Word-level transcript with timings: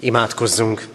Imádkozzunk! 0.00 0.86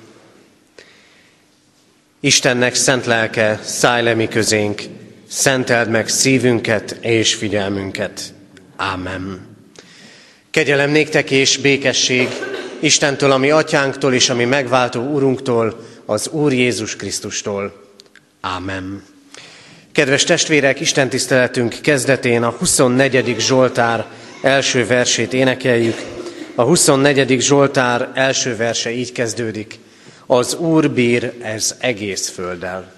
Istennek 2.20 2.76
szent 2.76 3.05
lelke, 3.05 3.60
szállj 3.63 4.03
le 4.03 4.13
mi 4.13 4.28
közénk, 4.28 4.81
szenteld 5.28 5.89
meg 5.89 6.08
szívünket 6.08 6.97
és 7.01 7.33
figyelmünket. 7.33 8.33
Ámen. 8.76 9.47
Kegyelem 10.52 10.89
néktek 10.89 11.31
és 11.31 11.57
békesség 11.57 12.28
Istentől, 12.79 13.31
ami 13.31 13.49
atyánktól 13.49 14.13
és 14.13 14.29
ami 14.29 14.46
megváltó 14.46 15.02
Urunktól, 15.02 15.85
az 16.05 16.27
Úr 16.27 16.53
Jézus 16.53 16.95
Krisztustól. 16.95 17.84
Ámen. 18.41 19.03
Kedves 19.91 20.23
testvérek, 20.23 20.80
Isten 20.80 21.09
tiszteletünk 21.09 21.75
kezdetén 21.81 22.44
a 22.44 22.49
24. 22.49 23.35
Zsoltár 23.39 24.05
első 24.41 24.85
versét 24.85 25.33
énekeljük. 25.33 26.14
A 26.58 26.64
24. 26.64 27.40
Zsoltár 27.40 28.12
első 28.14 28.55
verse 28.55 28.91
így 28.91 29.12
kezdődik. 29.12 29.80
Az 30.26 30.55
Úr 30.55 30.91
bír 30.91 31.34
ez 31.41 31.76
egész 31.80 32.30
földdel. 32.30 32.91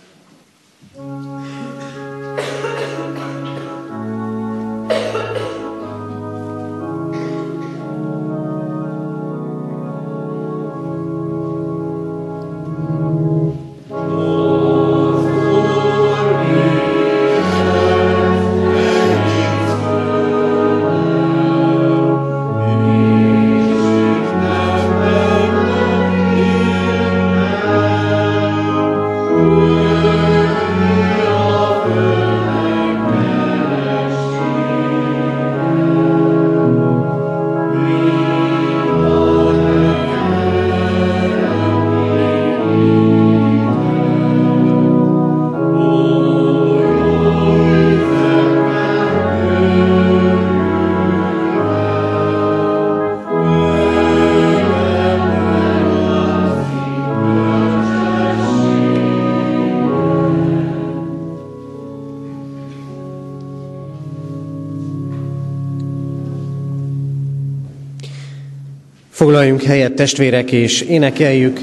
Foglaljunk 69.17 69.61
helyet, 69.61 69.93
testvérek, 69.93 70.51
és 70.51 70.81
énekeljük 70.81 71.59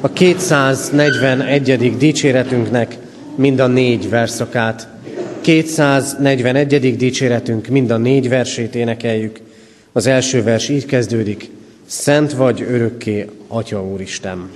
a 0.00 0.12
241. 0.12 1.96
dicséretünknek 1.96 2.96
mind 3.34 3.60
a 3.60 3.66
négy 3.66 4.08
verszakát. 4.08 4.88
241. 5.40 6.96
dicséretünk 6.96 7.66
mind 7.66 7.90
a 7.90 7.96
négy 7.96 8.28
versét 8.28 8.74
énekeljük. 8.74 9.40
Az 9.92 10.06
első 10.06 10.42
vers 10.42 10.68
így 10.68 10.86
kezdődik. 10.86 11.50
Szent 11.86 12.32
vagy 12.32 12.62
örökké, 12.62 13.26
Atya 13.48 13.84
Úristen! 13.84 14.50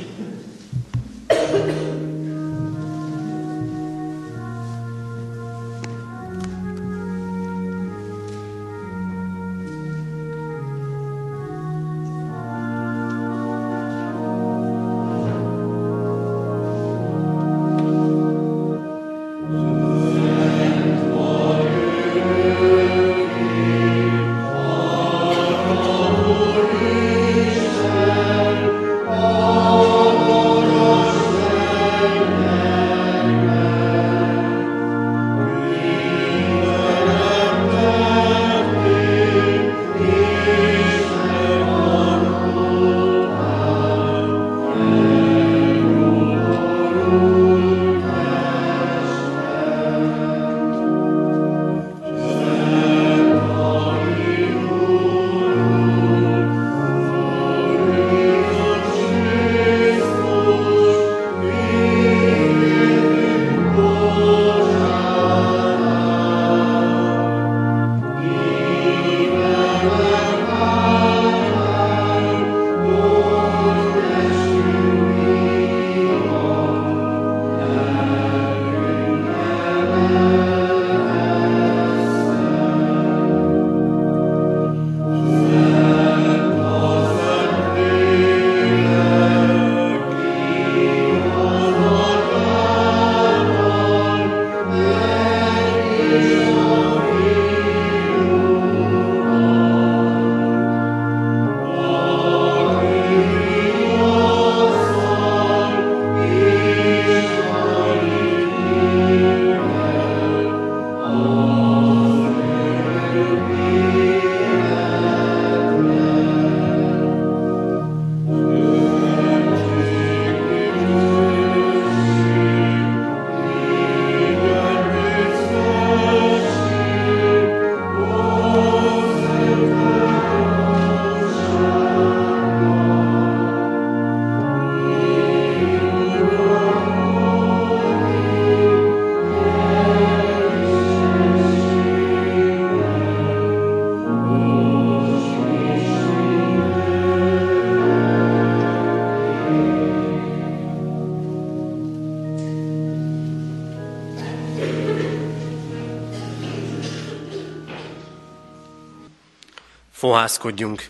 Fohászkodjunk. 160.08 160.88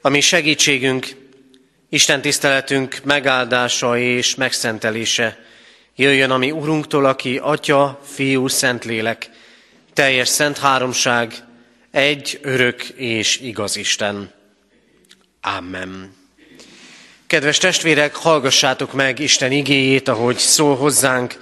A 0.00 0.08
mi 0.08 0.20
segítségünk, 0.20 1.06
Isten 1.88 2.20
tiszteletünk 2.20 3.00
megáldása 3.04 3.98
és 3.98 4.34
megszentelése 4.34 5.38
jöjjön 5.94 6.30
a 6.30 6.36
mi 6.36 6.50
Urunktól, 6.50 7.04
aki 7.04 7.38
Atya, 7.38 8.00
Fiú, 8.04 8.48
Szentlélek, 8.48 9.30
teljes 9.92 10.28
szent 10.28 10.58
háromság, 10.58 11.34
egy 11.90 12.38
örök 12.42 12.82
és 12.96 13.40
igaz 13.40 13.76
Isten. 13.76 14.32
Amen. 15.40 16.14
Kedves 17.26 17.58
testvérek, 17.58 18.14
hallgassátok 18.14 18.92
meg 18.92 19.18
Isten 19.18 19.52
igéjét, 19.52 20.08
ahogy 20.08 20.38
szól 20.38 20.76
hozzánk 20.76 21.38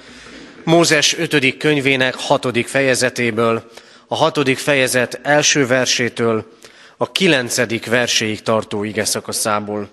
Mózes 0.65 1.17
5. 1.17 1.57
könyvének 1.57 2.15
6. 2.15 2.69
fejezetéből, 2.69 3.71
a 4.09 4.15
6. 4.15 4.59
fejezet 4.59 5.21
első 5.23 5.67
versétől 5.67 6.53
a 6.97 7.13
9. 7.13 7.87
verséig 7.87 8.43
tartó 8.43 8.85
ige 8.85 9.05
szakaszából. 9.05 9.89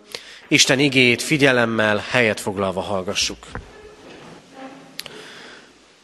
Isten 0.47 0.79
igéjét 0.79 1.21
figyelemmel, 1.21 2.03
helyet 2.09 2.39
foglalva 2.39 2.81
hallgassuk. 2.81 3.37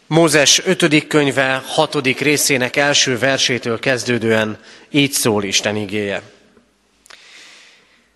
Mózes 0.08 0.62
5. 0.66 1.08
könyve 1.08 1.64
6. 1.66 1.96
részének 2.20 2.76
első 2.76 3.18
versétől 3.18 3.80
kezdődően 3.80 4.60
így 4.90 5.12
szól 5.12 5.44
Isten 5.44 5.76
igéje. 5.76 6.22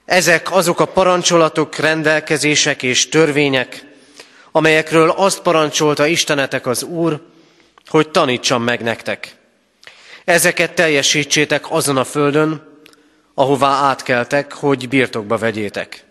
Ezek 0.06 0.52
azok 0.52 0.80
a 0.80 0.86
parancsolatok, 0.86 1.76
rendelkezések 1.76 2.84
és 2.84 3.10
törvények, 3.10 3.86
amelyekről 4.52 5.10
azt 5.10 5.42
parancsolta 5.42 6.06
Istenetek 6.06 6.66
az 6.66 6.84
Úr, 6.84 7.22
hogy 7.88 8.10
tanítsam 8.10 8.64
meg 8.64 8.82
nektek. 8.82 9.36
Ezeket 10.26 10.74
teljesítsétek 10.74 11.72
azon 11.72 11.98
a 11.98 12.04
földön, 12.04 12.70
ahová 13.34 13.70
átkeltek, 13.70 14.54
hogy 14.54 14.90
birtokba 14.90 15.38
vegyétek. 15.38 16.06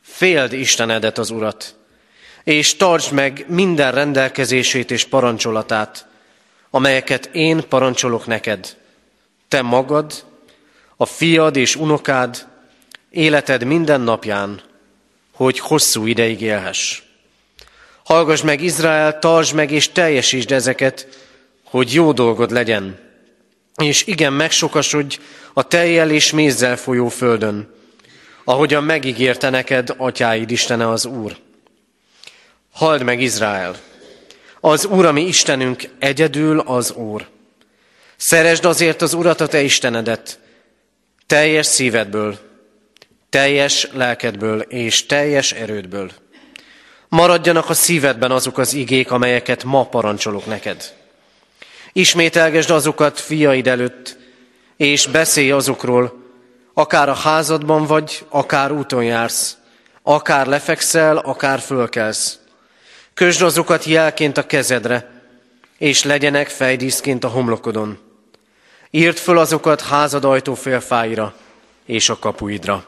Féld 0.00 0.52
Istenedet 0.52 1.18
az 1.18 1.30
Urat, 1.30 1.74
és 2.44 2.76
tartsd 2.76 3.12
meg 3.12 3.44
minden 3.48 3.92
rendelkezését 3.92 4.90
és 4.90 5.04
parancsolatát, 5.04 6.06
amelyeket 6.70 7.28
én 7.32 7.68
parancsolok 7.68 8.26
neked. 8.26 8.76
Te 9.48 9.62
magad, 9.62 10.24
a 10.96 11.06
fiad 11.06 11.56
és 11.56 11.76
unokád, 11.76 12.46
életed 13.10 13.64
minden 13.64 14.00
napján, 14.00 14.60
hogy 15.32 15.58
hosszú 15.58 16.06
ideig 16.06 16.40
élhess. 16.40 17.02
Hallgass 18.04 18.42
meg 18.42 18.62
Izrael, 18.62 19.18
tartsd 19.18 19.54
meg 19.54 19.70
és 19.70 19.88
teljesítsd 19.92 20.52
ezeket, 20.52 21.08
hogy 21.64 21.94
jó 21.94 22.12
dolgod 22.12 22.50
legyen, 22.50 23.07
és 23.82 24.06
igen 24.06 24.32
megsokasodj 24.32 25.18
a 25.52 25.62
tejjel 25.62 26.10
és 26.10 26.32
mézzel 26.32 26.76
folyó 26.76 27.08
földön, 27.08 27.74
ahogyan 28.44 28.84
megígérte 28.84 29.50
neked 29.50 29.94
atyáid 29.96 30.50
Istene 30.50 30.88
az 30.88 31.04
Úr. 31.04 31.36
Halld 32.72 33.02
meg 33.02 33.20
Izrael! 33.20 33.76
Az 34.60 34.84
Úr, 34.84 35.04
ami 35.04 35.26
Istenünk, 35.26 35.82
egyedül 35.98 36.60
az 36.60 36.92
Úr. 36.92 37.26
Szeresd 38.16 38.64
azért 38.64 39.02
az 39.02 39.14
Urat, 39.14 39.40
a 39.40 39.46
te 39.46 39.60
Istenedet, 39.60 40.38
teljes 41.26 41.66
szívedből, 41.66 42.38
teljes 43.30 43.88
lelkedből 43.92 44.60
és 44.60 45.06
teljes 45.06 45.52
erődből. 45.52 46.10
Maradjanak 47.08 47.70
a 47.70 47.74
szívedben 47.74 48.30
azok 48.30 48.58
az 48.58 48.74
igék, 48.74 49.10
amelyeket 49.10 49.64
ma 49.64 49.86
parancsolok 49.86 50.46
neked. 50.46 50.94
Ismételgesd 51.98 52.70
azokat 52.70 53.20
fiaid 53.20 53.66
előtt, 53.66 54.16
és 54.76 55.06
beszélj 55.06 55.50
azokról, 55.50 56.22
akár 56.74 57.08
a 57.08 57.14
házadban 57.14 57.86
vagy, 57.86 58.24
akár 58.28 58.72
úton 58.72 59.04
jársz, 59.04 59.56
akár 60.02 60.46
lefekszel, 60.46 61.16
akár 61.16 61.60
fölkelsz. 61.60 62.38
Kösd 63.14 63.42
azokat 63.42 63.84
jelként 63.84 64.36
a 64.36 64.46
kezedre, 64.46 65.10
és 65.78 66.04
legyenek 66.04 66.48
fejdíszként 66.48 67.24
a 67.24 67.28
homlokodon. 67.28 67.98
Írd 68.90 69.16
föl 69.16 69.38
azokat 69.38 69.80
házad 69.80 70.24
ajtófélfáira 70.24 71.34
és 71.86 72.08
a 72.08 72.18
kapuidra. 72.18 72.84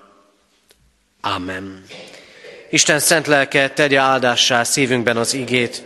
Amen. 1.20 1.84
Isten 2.70 2.98
szent 2.98 3.26
lelke 3.26 3.70
tegye 3.70 3.98
áldássá 3.98 4.62
szívünkben 4.62 5.16
az 5.16 5.34
igét, 5.34 5.82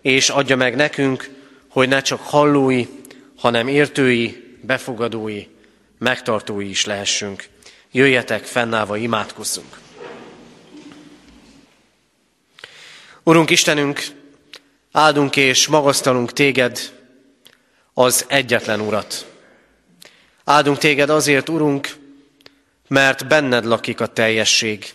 és 0.00 0.28
adja 0.28 0.56
meg 0.56 0.76
nekünk, 0.76 1.35
hogy 1.76 1.88
ne 1.88 2.00
csak 2.00 2.20
hallói, 2.20 2.86
hanem 3.36 3.68
értői, 3.68 4.56
befogadói, 4.62 5.46
megtartói 5.98 6.68
is 6.68 6.84
lehessünk. 6.84 7.48
Jöjjetek, 7.92 8.44
fennállva 8.44 8.96
imádkozzunk. 8.96 9.78
Urunk 13.22 13.50
Istenünk, 13.50 14.02
áldunk 14.92 15.36
és 15.36 15.66
magasztalunk 15.66 16.32
téged, 16.32 16.92
az 17.94 18.24
egyetlen 18.28 18.80
Urat. 18.80 19.26
Áldunk 20.44 20.78
téged 20.78 21.10
azért, 21.10 21.48
Urunk, 21.48 21.96
mert 22.88 23.26
benned 23.26 23.64
lakik 23.64 24.00
a 24.00 24.06
teljesség, 24.06 24.94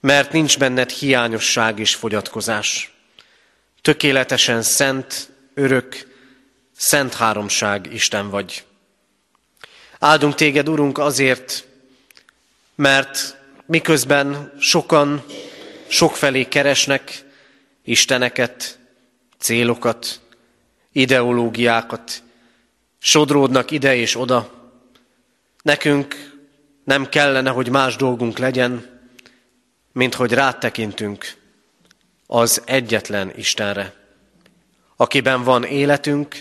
mert 0.00 0.32
nincs 0.32 0.58
benned 0.58 0.90
hiányosság 0.90 1.78
és 1.78 1.94
fogyatkozás. 1.94 2.92
Tökéletesen 3.82 4.62
szent, 4.62 5.32
örök, 5.54 6.06
szent 6.76 7.14
háromság 7.14 7.92
Isten 7.92 8.30
vagy. 8.30 8.64
Áldunk 9.98 10.34
téged, 10.34 10.68
Urunk, 10.68 10.98
azért, 10.98 11.66
mert 12.74 13.36
miközben 13.66 14.52
sokan 14.58 15.24
sokfelé 15.86 16.44
keresnek 16.44 17.24
isteneket, 17.84 18.78
célokat, 19.38 20.20
ideológiákat, 20.92 22.22
sodródnak 22.98 23.70
ide 23.70 23.96
és 23.96 24.16
oda, 24.16 24.50
nekünk 25.62 26.32
nem 26.84 27.08
kellene, 27.08 27.50
hogy 27.50 27.68
más 27.68 27.96
dolgunk 27.96 28.38
legyen, 28.38 29.00
mint 29.92 30.14
hogy 30.14 30.32
rátekintünk 30.32 31.36
az 32.26 32.62
egyetlen 32.64 33.32
Istenre, 33.36 34.03
akiben 34.96 35.42
van 35.42 35.64
életünk, 35.64 36.36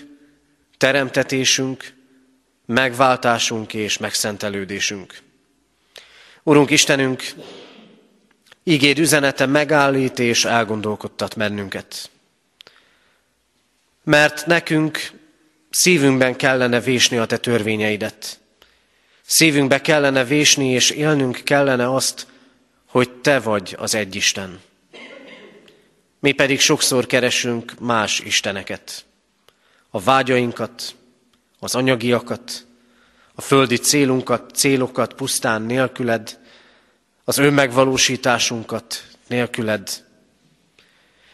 teremtetésünk, 0.78 1.94
megváltásunk 2.66 3.74
és 3.74 3.98
megszentelődésünk. 3.98 5.22
Urunk 6.44 6.70
Istenünk, 6.70 7.24
ígéd 8.64 9.00
üzenete 9.00 9.46
megállít 9.46 10.20
és 10.20 10.46
elgondolkodtat 10.46 11.38
bennünket. 11.38 12.10
Mert 14.04 14.46
nekünk 14.46 15.12
szívünkben 15.70 16.36
kellene 16.36 16.80
vésni 16.80 17.18
a 17.18 17.26
te 17.26 17.38
törvényeidet. 17.38 18.40
Szívünkbe 19.26 19.82
kellene 19.82 20.24
vésni 20.24 20.70
és 20.70 20.90
élnünk 20.90 21.42
kellene 21.44 21.94
azt, 21.94 22.28
hogy 22.86 23.12
te 23.12 23.40
vagy 23.40 23.76
az 23.80 23.96
egy 23.96 24.16
Isten. 24.16 24.62
Mi 26.24 26.32
pedig 26.32 26.60
sokszor 26.60 27.06
keresünk 27.06 27.74
más 27.80 28.20
isteneket. 28.20 29.06
A 29.90 30.00
vágyainkat, 30.00 30.96
az 31.60 31.76
anyagiakat, 31.76 32.66
a 33.36 33.42
földi 33.42 33.78
célunkat, 33.78 34.56
célokat 34.56 35.14
pusztán 35.14 35.62
nélküled, 35.62 36.40
az 37.24 37.38
önmegvalósításunkat 37.38 39.04
nélküled. 39.28 40.06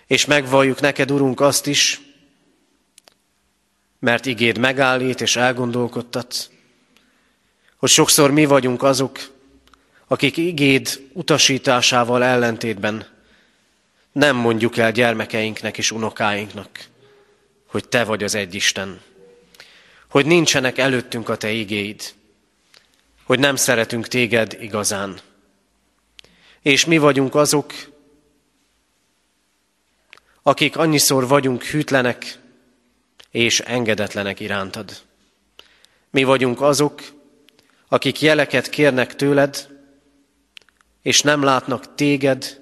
És 0.08 0.26
megvalljuk 0.26 0.80
neked, 0.80 1.12
Urunk, 1.12 1.42
azt 1.42 1.68
is, 1.68 2.02
mert 4.00 4.26
igéd 4.26 4.58
megállít 4.58 5.22
és 5.22 5.36
elgondolkodtat, 5.36 6.50
hogy 7.78 7.90
sokszor 7.90 8.32
mi 8.32 8.46
vagyunk 8.46 8.84
azok, 8.84 9.20
akik 10.08 10.38
igéd 10.38 11.08
utasításával 11.14 12.24
ellentétben 12.24 13.18
nem 14.20 14.36
mondjuk 14.36 14.78
el 14.78 14.92
gyermekeinknek 14.92 15.78
és 15.78 15.92
unokáinknak, 15.92 16.70
hogy 17.66 17.90
Te 17.90 18.04
vagy 18.04 18.24
az 18.24 18.36
egy 18.36 18.56
Isten, 18.56 19.02
hogy 20.10 20.26
nincsenek 20.26 20.78
előttünk 20.78 21.30
a 21.30 21.38
Te 21.38 21.52
igéid, 21.52 22.02
hogy 23.24 23.40
nem 23.40 23.56
szeretünk 23.56 24.08
Téged 24.08 24.58
igazán. 24.60 25.20
És 26.62 26.86
mi 26.86 26.98
vagyunk 26.98 27.36
azok, 27.36 27.74
akik 30.42 30.78
annyiszor 30.78 31.28
vagyunk 31.28 31.64
hűtlenek 31.64 32.40
és 33.32 33.60
engedetlenek 33.60 34.40
irántad. 34.40 34.98
Mi 36.10 36.24
vagyunk 36.24 36.62
azok, 36.62 37.02
akik 37.88 38.22
jeleket 38.22 38.70
kérnek 38.70 39.16
tőled, 39.16 39.68
és 41.02 41.22
nem 41.22 41.44
látnak 41.44 41.96
téged, 41.96 42.60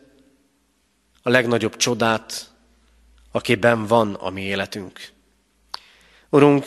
a 1.27 1.29
legnagyobb 1.29 1.75
csodát, 1.75 2.51
akiben 3.31 3.85
van 3.85 4.13
a 4.13 4.29
mi 4.29 4.41
életünk. 4.41 4.99
Urunk, 6.29 6.65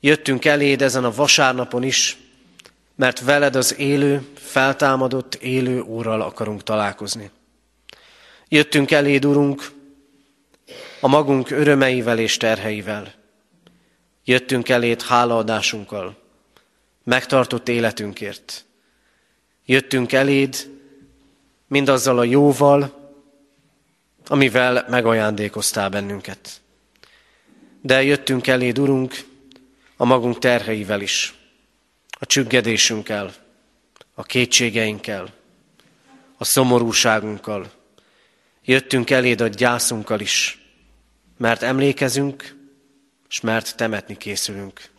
jöttünk 0.00 0.44
eléd 0.44 0.82
ezen 0.82 1.04
a 1.04 1.14
vasárnapon 1.14 1.82
is, 1.82 2.16
mert 2.94 3.20
veled 3.20 3.56
az 3.56 3.78
élő, 3.78 4.28
feltámadott 4.34 5.34
élő 5.34 5.80
Úrral 5.80 6.22
akarunk 6.22 6.62
találkozni. 6.62 7.30
Jöttünk 8.48 8.90
eléd, 8.90 9.24
Urunk, 9.24 9.70
a 11.00 11.08
magunk 11.08 11.50
örömeivel 11.50 12.18
és 12.18 12.36
terheivel. 12.36 13.14
Jöttünk 14.24 14.68
eléd 14.68 15.02
hálaadásunkkal, 15.02 16.16
megtartott 17.04 17.68
életünkért. 17.68 18.64
Jöttünk 19.64 20.12
eléd 20.12 20.70
mindazzal 21.66 22.18
a 22.18 22.24
jóval, 22.24 23.00
amivel 24.26 24.86
megajándékoztál 24.88 25.88
bennünket. 25.88 26.60
De 27.80 28.02
jöttünk 28.02 28.46
eléd, 28.46 28.78
Urunk, 28.78 29.24
a 29.96 30.04
magunk 30.04 30.38
terheivel 30.38 31.00
is, 31.00 31.34
a 32.10 32.26
csüggedésünkkel, 32.26 33.34
a 34.14 34.22
kétségeinkkel, 34.22 35.32
a 36.36 36.44
szomorúságunkkal. 36.44 37.70
Jöttünk 38.64 39.10
eléd 39.10 39.40
a 39.40 39.46
gyászunkkal 39.46 40.20
is, 40.20 40.58
mert 41.36 41.62
emlékezünk, 41.62 42.56
és 43.28 43.40
mert 43.40 43.76
temetni 43.76 44.16
készülünk. 44.16 44.90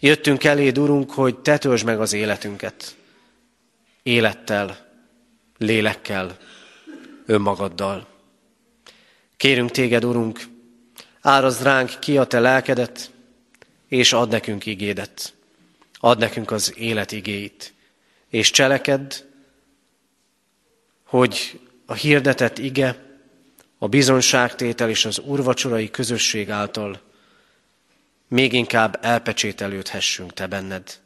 Jöttünk 0.00 0.44
eléd, 0.44 0.78
Urunk, 0.78 1.10
hogy 1.10 1.38
te 1.38 1.58
töltsd 1.58 1.84
meg 1.84 2.00
az 2.00 2.12
életünket. 2.12 2.96
Élettel, 4.02 4.88
lélekkel, 5.58 6.36
önmagaddal. 7.26 8.06
Kérünk 9.40 9.70
téged, 9.70 10.04
Urunk, 10.04 10.40
árazd 11.20 11.62
ránk 11.62 11.98
ki 12.00 12.18
a 12.18 12.24
te 12.24 12.40
lelkedet, 12.40 13.10
és 13.88 14.12
ad 14.12 14.28
nekünk 14.28 14.66
igédet. 14.66 15.34
Ad 15.98 16.18
nekünk 16.18 16.50
az 16.50 16.74
élet 16.76 17.12
igéit. 17.12 17.74
És 18.28 18.50
cselekedd, 18.50 19.14
hogy 21.04 21.60
a 21.86 21.94
hirdetett 21.94 22.58
ige, 22.58 22.96
a 23.78 23.88
bizonságtétel 23.88 24.88
és 24.88 25.04
az 25.04 25.18
urvacsorai 25.24 25.90
közösség 25.90 26.50
által 26.50 27.00
még 28.28 28.52
inkább 28.52 28.98
elpecsételődhessünk 29.02 30.32
Te 30.32 30.46
benned. 30.46 31.00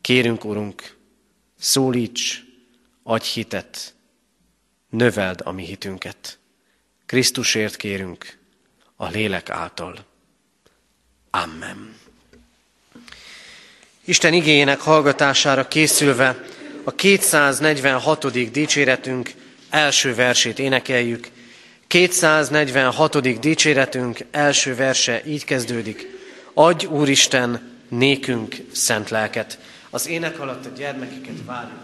Kérünk, 0.00 0.44
Urunk, 0.44 0.96
szólíts, 1.58 2.44
adj 3.02 3.26
hitet, 3.26 3.94
növeld 4.88 5.40
a 5.44 5.52
mi 5.52 5.64
hitünket. 5.64 6.40
Krisztusért 7.12 7.76
kérünk, 7.76 8.38
a 8.96 9.08
lélek 9.08 9.50
által. 9.50 10.04
Amen. 11.30 11.94
Isten 14.04 14.32
igényének 14.32 14.80
hallgatására 14.80 15.68
készülve 15.68 16.44
a 16.84 16.94
246. 16.94 18.50
dicséretünk 18.50 19.30
első 19.70 20.14
versét 20.14 20.58
énekeljük. 20.58 21.28
246. 21.86 23.40
dicséretünk 23.40 24.18
első 24.30 24.74
verse 24.74 25.22
így 25.26 25.44
kezdődik. 25.44 26.06
Adj 26.54 26.86
Úristen 26.86 27.80
nékünk 27.88 28.56
szent 28.70 29.10
lelket. 29.10 29.58
Az 29.90 30.08
ének 30.08 30.40
alatt 30.40 30.66
a 30.66 30.70
gyermekeket 30.76 31.44
várjuk. 31.44 31.80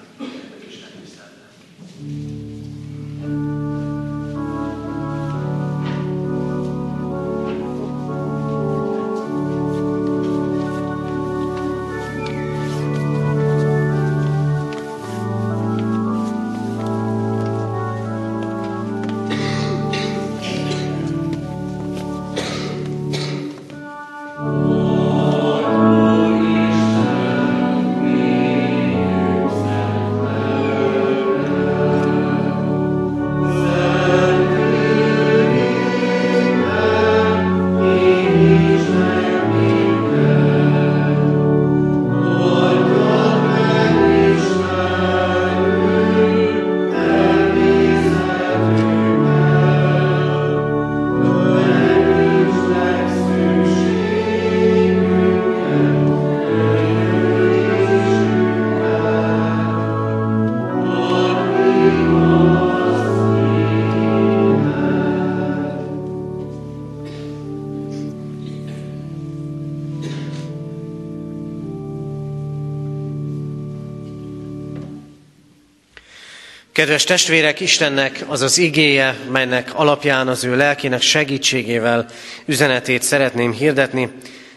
Kedves 76.79 77.05
testvérek, 77.05 77.61
Istennek 77.61 78.25
az 78.27 78.43
az 78.43 78.59
igéje, 78.59 79.17
melynek 79.31 79.75
alapján 79.75 80.29
az 80.29 80.45
ő 80.45 80.57
lelkének 80.57 81.01
segítségével 81.01 82.07
üzenetét 82.47 83.03
szeretném 83.03 83.53
hirdetni, 83.53 84.13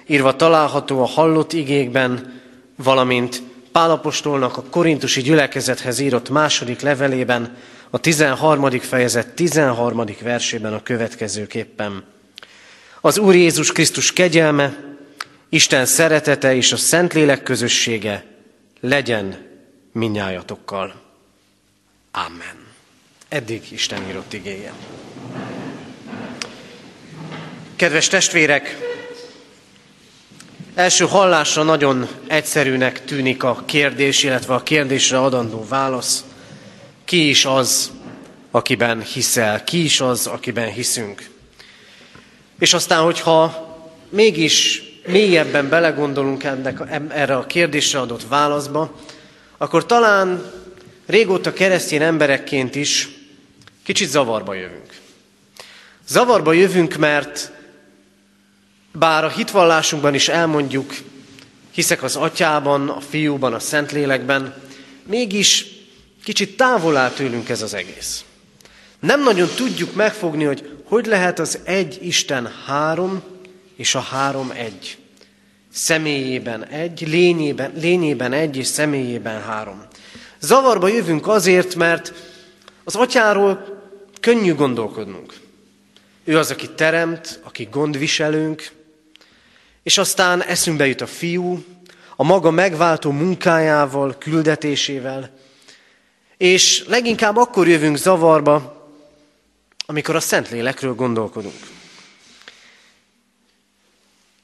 írva 0.07 0.35
található 0.35 1.01
a 1.01 1.05
hallott 1.05 1.53
igékben, 1.53 2.41
valamint 2.75 3.41
Pálapostolnak 3.71 4.57
a 4.57 4.63
korintusi 4.69 5.21
gyülekezethez 5.21 5.99
írott 5.99 6.29
második 6.29 6.81
levelében, 6.81 7.57
a 7.89 7.97
13. 7.97 8.69
fejezet 8.79 9.27
13. 9.27 10.05
versében 10.21 10.73
a 10.73 10.83
következőképpen. 10.83 12.03
Az 13.01 13.17
Úr 13.17 13.35
Jézus 13.35 13.71
Krisztus 13.71 14.13
kegyelme, 14.13 14.77
Isten 15.49 15.85
szeretete 15.85 16.55
és 16.55 16.71
a 16.71 16.77
Szentlélek 16.77 17.43
közössége 17.43 18.25
legyen 18.79 19.37
minnyájatokkal. 19.91 21.09
Amen. 22.11 22.67
Eddig 23.29 23.71
Isten 23.71 24.07
írott 24.07 24.33
igéje. 24.33 24.73
Kedves 27.75 28.07
testvérek, 28.07 28.77
első 30.75 31.05
hallásra 31.05 31.63
nagyon 31.63 32.07
egyszerűnek 32.27 33.05
tűnik 33.05 33.43
a 33.43 33.63
kérdés, 33.65 34.23
illetve 34.23 34.53
a 34.53 34.63
kérdésre 34.63 35.19
adandó 35.19 35.65
válasz. 35.69 36.23
Ki 37.05 37.29
is 37.29 37.45
az, 37.45 37.91
akiben 38.51 39.01
hiszel? 39.01 39.63
Ki 39.63 39.83
is 39.83 40.01
az, 40.01 40.27
akiben 40.27 40.71
hiszünk? 40.71 41.29
És 42.59 42.73
aztán, 42.73 43.03
hogyha 43.03 43.69
mégis 44.09 44.83
mélyebben 45.05 45.69
belegondolunk 45.69 46.43
ennek, 46.43 46.79
erre 47.09 47.35
a 47.35 47.45
kérdésre 47.45 47.99
adott 47.99 48.27
válaszba, 48.27 48.95
akkor 49.57 49.85
talán 49.85 50.60
régóta 51.11 51.53
keresztény 51.53 52.01
emberekként 52.01 52.75
is 52.75 53.09
kicsit 53.83 54.09
zavarba 54.09 54.53
jövünk. 54.53 54.99
Zavarba 56.07 56.53
jövünk, 56.53 56.95
mert 56.95 57.51
bár 58.91 59.23
a 59.23 59.29
hitvallásunkban 59.29 60.13
is 60.13 60.27
elmondjuk, 60.27 60.93
hiszek 61.71 62.03
az 62.03 62.15
atyában, 62.15 62.89
a 62.89 62.99
fiúban, 62.99 63.53
a 63.53 63.59
szentlélekben, 63.59 64.63
mégis 65.03 65.65
kicsit 66.23 66.57
távol 66.57 66.97
áll 66.97 67.09
tőlünk 67.09 67.49
ez 67.49 67.61
az 67.61 67.73
egész. 67.73 68.23
Nem 68.99 69.23
nagyon 69.23 69.47
tudjuk 69.55 69.93
megfogni, 69.95 70.43
hogy 70.43 70.81
hogy 70.91 71.05
lehet 71.05 71.39
az 71.39 71.59
egy 71.63 71.99
Isten 72.01 72.51
három, 72.65 73.23
és 73.75 73.95
a 73.95 73.99
három 73.99 74.51
egy. 74.51 74.97
Személyében 75.73 76.65
egy, 76.65 77.07
lényében, 77.07 77.71
lényében 77.75 78.33
egy, 78.33 78.57
és 78.57 78.67
személyében 78.67 79.41
három. 79.41 79.81
Zavarba 80.41 80.87
jövünk 80.87 81.27
azért, 81.27 81.75
mert 81.75 82.13
az 82.83 82.95
atyáról 82.95 83.81
könnyű 84.19 84.55
gondolkodnunk. 84.55 85.33
Ő 86.23 86.37
az, 86.37 86.51
aki 86.51 86.69
teremt, 86.69 87.39
aki 87.43 87.67
gondviselünk, 87.71 88.71
és 89.83 89.97
aztán 89.97 90.43
eszünkbe 90.43 90.87
jut 90.87 91.01
a 91.01 91.07
fiú, 91.07 91.63
a 92.15 92.23
maga 92.23 92.51
megváltó 92.51 93.11
munkájával, 93.11 94.15
küldetésével, 94.17 95.29
és 96.37 96.83
leginkább 96.87 97.37
akkor 97.37 97.67
jövünk 97.67 97.97
zavarba, 97.97 98.89
amikor 99.85 100.15
a 100.15 100.19
Szentlélekről 100.19 100.93
gondolkodunk. 100.93 101.67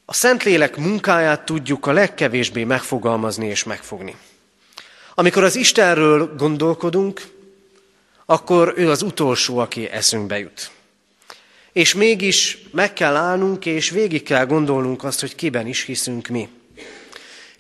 A 0.06 0.14
Szentlélek 0.14 0.78
munkáját 0.78 1.46
tudjuk 1.46 1.86
a 1.86 1.92
legkevésbé 1.92 2.64
megfogalmazni 2.64 3.48
és 3.48 3.64
megfogni. 3.64 4.16
Amikor 5.20 5.44
az 5.44 5.56
Istenről 5.56 6.36
gondolkodunk, 6.36 7.22
akkor 8.26 8.74
ő 8.76 8.90
az 8.90 9.02
utolsó, 9.02 9.58
aki 9.58 9.88
eszünkbe 9.88 10.40
jut. 10.40 10.72
És 11.72 11.94
mégis 11.94 12.58
meg 12.72 12.94
kell 12.94 13.16
állnunk, 13.16 13.66
és 13.66 13.90
végig 13.90 14.24
kell 14.24 14.46
gondolnunk 14.46 15.04
azt, 15.04 15.20
hogy 15.20 15.36
kiben 15.36 15.68
is 15.68 15.84
hiszünk 15.84 16.28
mi. 16.28 16.50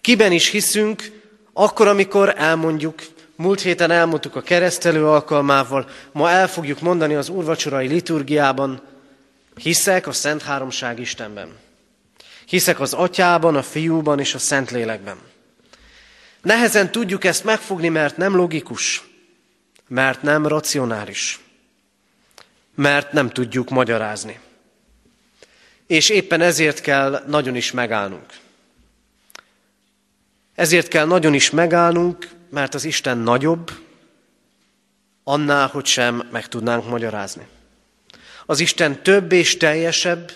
Kiben 0.01 0.31
is 0.31 0.49
hiszünk, 0.49 1.21
akkor, 1.53 1.87
amikor 1.87 2.33
elmondjuk, 2.37 3.01
múlt 3.35 3.61
héten 3.61 3.91
elmondtuk 3.91 4.35
a 4.35 4.41
keresztelő 4.41 5.05
alkalmával, 5.05 5.89
ma 6.11 6.29
el 6.29 6.47
fogjuk 6.47 6.81
mondani 6.81 7.15
az 7.15 7.29
úrvacsorai 7.29 7.87
liturgiában, 7.87 8.81
hiszek 9.55 10.07
a 10.07 10.11
Szent 10.11 10.41
Háromság 10.41 10.99
Istenben. 10.99 11.55
Hiszek 12.45 12.79
az 12.79 12.93
Atyában, 12.93 13.55
a 13.55 13.63
Fiúban 13.63 14.19
és 14.19 14.33
a 14.33 14.39
Szentlélekben. 14.39 15.17
Nehezen 16.41 16.91
tudjuk 16.91 17.23
ezt 17.23 17.43
megfogni, 17.43 17.89
mert 17.89 18.17
nem 18.17 18.35
logikus, 18.35 19.03
mert 19.87 20.21
nem 20.21 20.47
racionális, 20.47 21.39
mert 22.75 23.11
nem 23.11 23.29
tudjuk 23.29 23.69
magyarázni. 23.69 24.39
És 25.87 26.09
éppen 26.09 26.41
ezért 26.41 26.81
kell 26.81 27.23
nagyon 27.27 27.55
is 27.55 27.71
megállnunk. 27.71 28.25
Ezért 30.55 30.87
kell 30.87 31.05
nagyon 31.05 31.33
is 31.33 31.49
megállnunk, 31.49 32.29
mert 32.49 32.73
az 32.73 32.83
Isten 32.83 33.17
nagyobb, 33.17 33.71
annál, 35.23 35.67
hogy 35.67 35.85
sem 35.85 36.27
meg 36.31 36.47
tudnánk 36.47 36.89
magyarázni. 36.89 37.47
Az 38.45 38.59
Isten 38.59 39.03
több 39.03 39.31
és 39.31 39.57
teljesebb, 39.57 40.31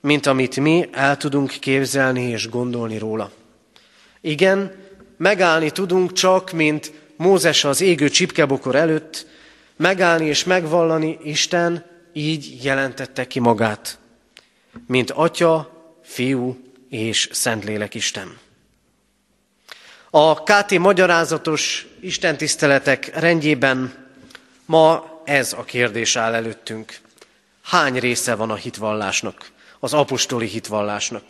mint 0.00 0.26
amit 0.26 0.56
mi 0.56 0.88
el 0.92 1.16
tudunk 1.16 1.50
képzelni 1.50 2.22
és 2.22 2.48
gondolni 2.48 2.98
róla. 2.98 3.32
Igen, 4.20 4.83
megállni 5.16 5.70
tudunk 5.70 6.12
csak, 6.12 6.52
mint 6.52 6.92
Mózes 7.16 7.64
az 7.64 7.80
égő 7.80 8.08
csipkebokor 8.08 8.74
előtt, 8.74 9.26
megállni 9.76 10.26
és 10.26 10.44
megvallani 10.44 11.18
Isten 11.22 11.84
így 12.12 12.64
jelentette 12.64 13.26
ki 13.26 13.40
magát, 13.40 13.98
mint 14.86 15.10
Atya, 15.10 15.72
Fiú 16.02 16.56
és 16.88 17.28
Szentlélek 17.32 17.94
Isten. 17.94 18.38
A 20.10 20.42
KT 20.42 20.78
magyarázatos 20.78 21.86
istentiszteletek 22.00 23.18
rendjében 23.20 23.94
ma 24.66 25.20
ez 25.24 25.52
a 25.52 25.64
kérdés 25.64 26.16
áll 26.16 26.34
előttünk. 26.34 26.98
Hány 27.62 27.98
része 27.98 28.34
van 28.34 28.50
a 28.50 28.54
hitvallásnak, 28.54 29.50
az 29.80 29.92
apostoli 29.92 30.46
hitvallásnak? 30.46 31.22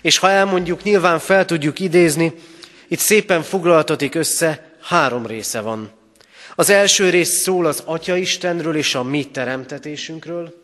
És 0.00 0.18
ha 0.18 0.30
elmondjuk, 0.30 0.82
nyilván 0.82 1.18
fel 1.18 1.44
tudjuk 1.44 1.78
idézni, 1.78 2.32
itt 2.92 2.98
szépen 2.98 3.42
foglaltatik 3.42 4.14
össze, 4.14 4.76
három 4.80 5.26
része 5.26 5.60
van. 5.60 5.90
Az 6.54 6.70
első 6.70 7.10
rész 7.10 7.40
szól 7.40 7.66
az 7.66 7.82
Atya 7.84 8.16
Istenről 8.16 8.76
és 8.76 8.94
a 8.94 9.02
mi 9.02 9.30
teremtetésünkről, 9.30 10.62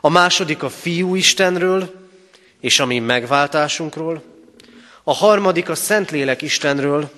a 0.00 0.08
második 0.08 0.62
a 0.62 0.68
Fiú 0.68 1.14
Istenről 1.14 2.08
és 2.60 2.80
a 2.80 2.86
mi 2.86 2.98
megváltásunkról, 2.98 4.22
a 5.02 5.14
harmadik 5.14 5.68
a 5.68 5.74
Szentlélek 5.74 6.42
Istenről 6.42 7.10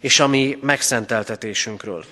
és 0.00 0.20
a 0.20 0.26
mi 0.26 0.58
megszenteltetésünkről. 0.62 2.04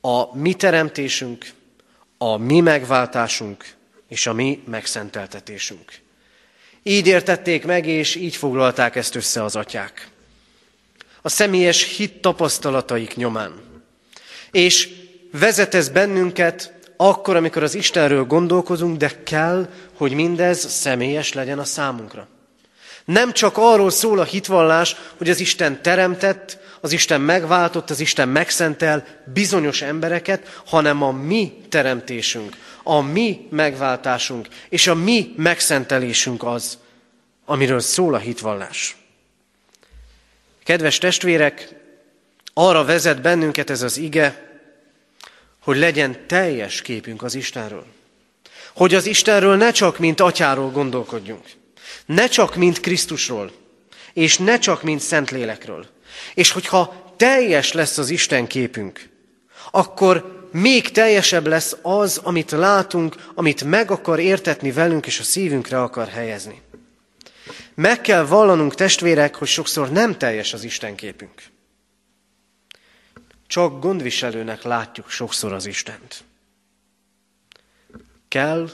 A 0.00 0.36
mi 0.36 0.54
teremtésünk, 0.54 1.46
a 2.18 2.36
mi 2.36 2.60
megváltásunk 2.60 3.64
és 4.08 4.26
a 4.26 4.32
mi 4.32 4.62
megszenteltetésünk. 4.66 6.00
Így 6.82 7.06
értették 7.06 7.64
meg, 7.64 7.86
és 7.86 8.14
így 8.14 8.36
foglalták 8.36 8.96
ezt 8.96 9.14
össze 9.14 9.44
az 9.44 9.56
atyák. 9.56 10.08
A 11.22 11.28
személyes 11.28 11.96
hit 11.96 12.20
tapasztalataik 12.20 13.16
nyomán. 13.16 13.52
És 14.50 14.88
vezet 15.32 15.74
ez 15.74 15.88
bennünket 15.88 16.72
akkor, 16.96 17.36
amikor 17.36 17.62
az 17.62 17.74
Istenről 17.74 18.24
gondolkozunk, 18.24 18.96
de 18.96 19.22
kell, 19.24 19.68
hogy 19.96 20.12
mindez 20.12 20.70
személyes 20.70 21.32
legyen 21.32 21.58
a 21.58 21.64
számunkra. 21.64 22.28
Nem 23.04 23.32
csak 23.32 23.56
arról 23.56 23.90
szól 23.90 24.18
a 24.18 24.24
hitvallás, 24.24 24.96
hogy 25.16 25.30
az 25.30 25.40
Isten 25.40 25.82
teremtett, 25.82 26.58
az 26.80 26.92
Isten 26.92 27.20
megváltott, 27.20 27.90
az 27.90 28.00
Isten 28.00 28.28
megszentel 28.28 29.06
bizonyos 29.32 29.82
embereket, 29.82 30.60
hanem 30.66 31.02
a 31.02 31.12
mi 31.12 31.52
teremtésünk, 31.68 32.56
a 32.82 33.00
mi 33.00 33.46
megváltásunk 33.50 34.48
és 34.68 34.86
a 34.86 34.94
mi 34.94 35.32
megszentelésünk 35.36 36.44
az, 36.44 36.78
amiről 37.52 37.80
szól 37.80 38.14
a 38.14 38.18
hitvallás. 38.18 38.96
Kedves 40.64 40.98
testvérek, 40.98 41.74
arra 42.54 42.84
vezet 42.84 43.20
bennünket 43.20 43.70
ez 43.70 43.82
az 43.82 43.96
ige, 43.96 44.60
hogy 45.62 45.76
legyen 45.76 46.26
teljes 46.26 46.82
képünk 46.82 47.22
az 47.22 47.34
Istenről. 47.34 47.86
Hogy 48.72 48.94
az 48.94 49.06
Istenről 49.06 49.56
ne 49.56 49.70
csak 49.70 49.98
mint 49.98 50.20
atyáról 50.20 50.70
gondolkodjunk, 50.70 51.44
ne 52.06 52.26
csak 52.26 52.56
mint 52.56 52.80
Krisztusról, 52.80 53.52
és 54.12 54.38
ne 54.38 54.58
csak 54.58 54.82
mint 54.82 55.00
Szentlélekről. 55.00 55.86
És 56.34 56.50
hogyha 56.50 57.12
teljes 57.16 57.72
lesz 57.72 57.98
az 57.98 58.10
Isten 58.10 58.46
képünk, 58.46 59.08
akkor 59.70 60.48
még 60.52 60.90
teljesebb 60.90 61.46
lesz 61.46 61.76
az, 61.82 62.20
amit 62.22 62.50
látunk, 62.50 63.16
amit 63.34 63.64
meg 63.64 63.90
akar 63.90 64.20
értetni 64.20 64.72
velünk, 64.72 65.06
és 65.06 65.18
a 65.18 65.22
szívünkre 65.22 65.82
akar 65.82 66.08
helyezni. 66.08 66.62
Meg 67.74 68.00
kell 68.00 68.24
vallanunk, 68.24 68.74
testvérek, 68.74 69.34
hogy 69.34 69.48
sokszor 69.48 69.90
nem 69.90 70.18
teljes 70.18 70.52
az 70.52 70.64
Isten 70.64 70.94
képünk. 70.94 71.42
Csak 73.46 73.80
gondviselőnek 73.80 74.62
látjuk 74.62 75.10
sokszor 75.10 75.52
az 75.52 75.66
Istent. 75.66 76.24
Kell, 78.28 78.70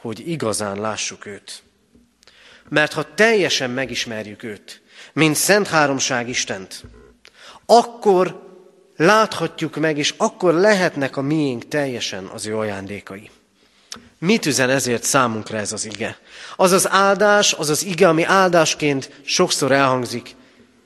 hogy 0.00 0.28
igazán 0.28 0.80
lássuk 0.80 1.26
őt. 1.26 1.62
Mert 2.68 2.92
ha 2.92 3.14
teljesen 3.14 3.70
megismerjük 3.70 4.42
őt, 4.42 4.82
mint 5.12 5.36
Szent 5.36 5.68
Háromság 5.68 6.28
Istent, 6.28 6.84
akkor 7.66 8.46
láthatjuk 8.96 9.76
meg, 9.76 9.98
és 9.98 10.14
akkor 10.16 10.54
lehetnek 10.54 11.16
a 11.16 11.20
miénk 11.20 11.68
teljesen 11.68 12.24
az 12.24 12.46
ő 12.46 12.56
ajándékai. 12.56 13.30
Mit 14.18 14.46
üzen 14.46 14.70
ezért 14.70 15.02
számunkra 15.02 15.58
ez 15.58 15.72
az 15.72 15.84
ige? 15.84 16.18
Az 16.60 16.72
az 16.72 16.88
áldás, 16.90 17.52
az 17.52 17.68
az 17.68 17.84
ige, 17.84 18.08
ami 18.08 18.22
áldásként 18.22 19.10
sokszor 19.24 19.72
elhangzik. 19.72 20.34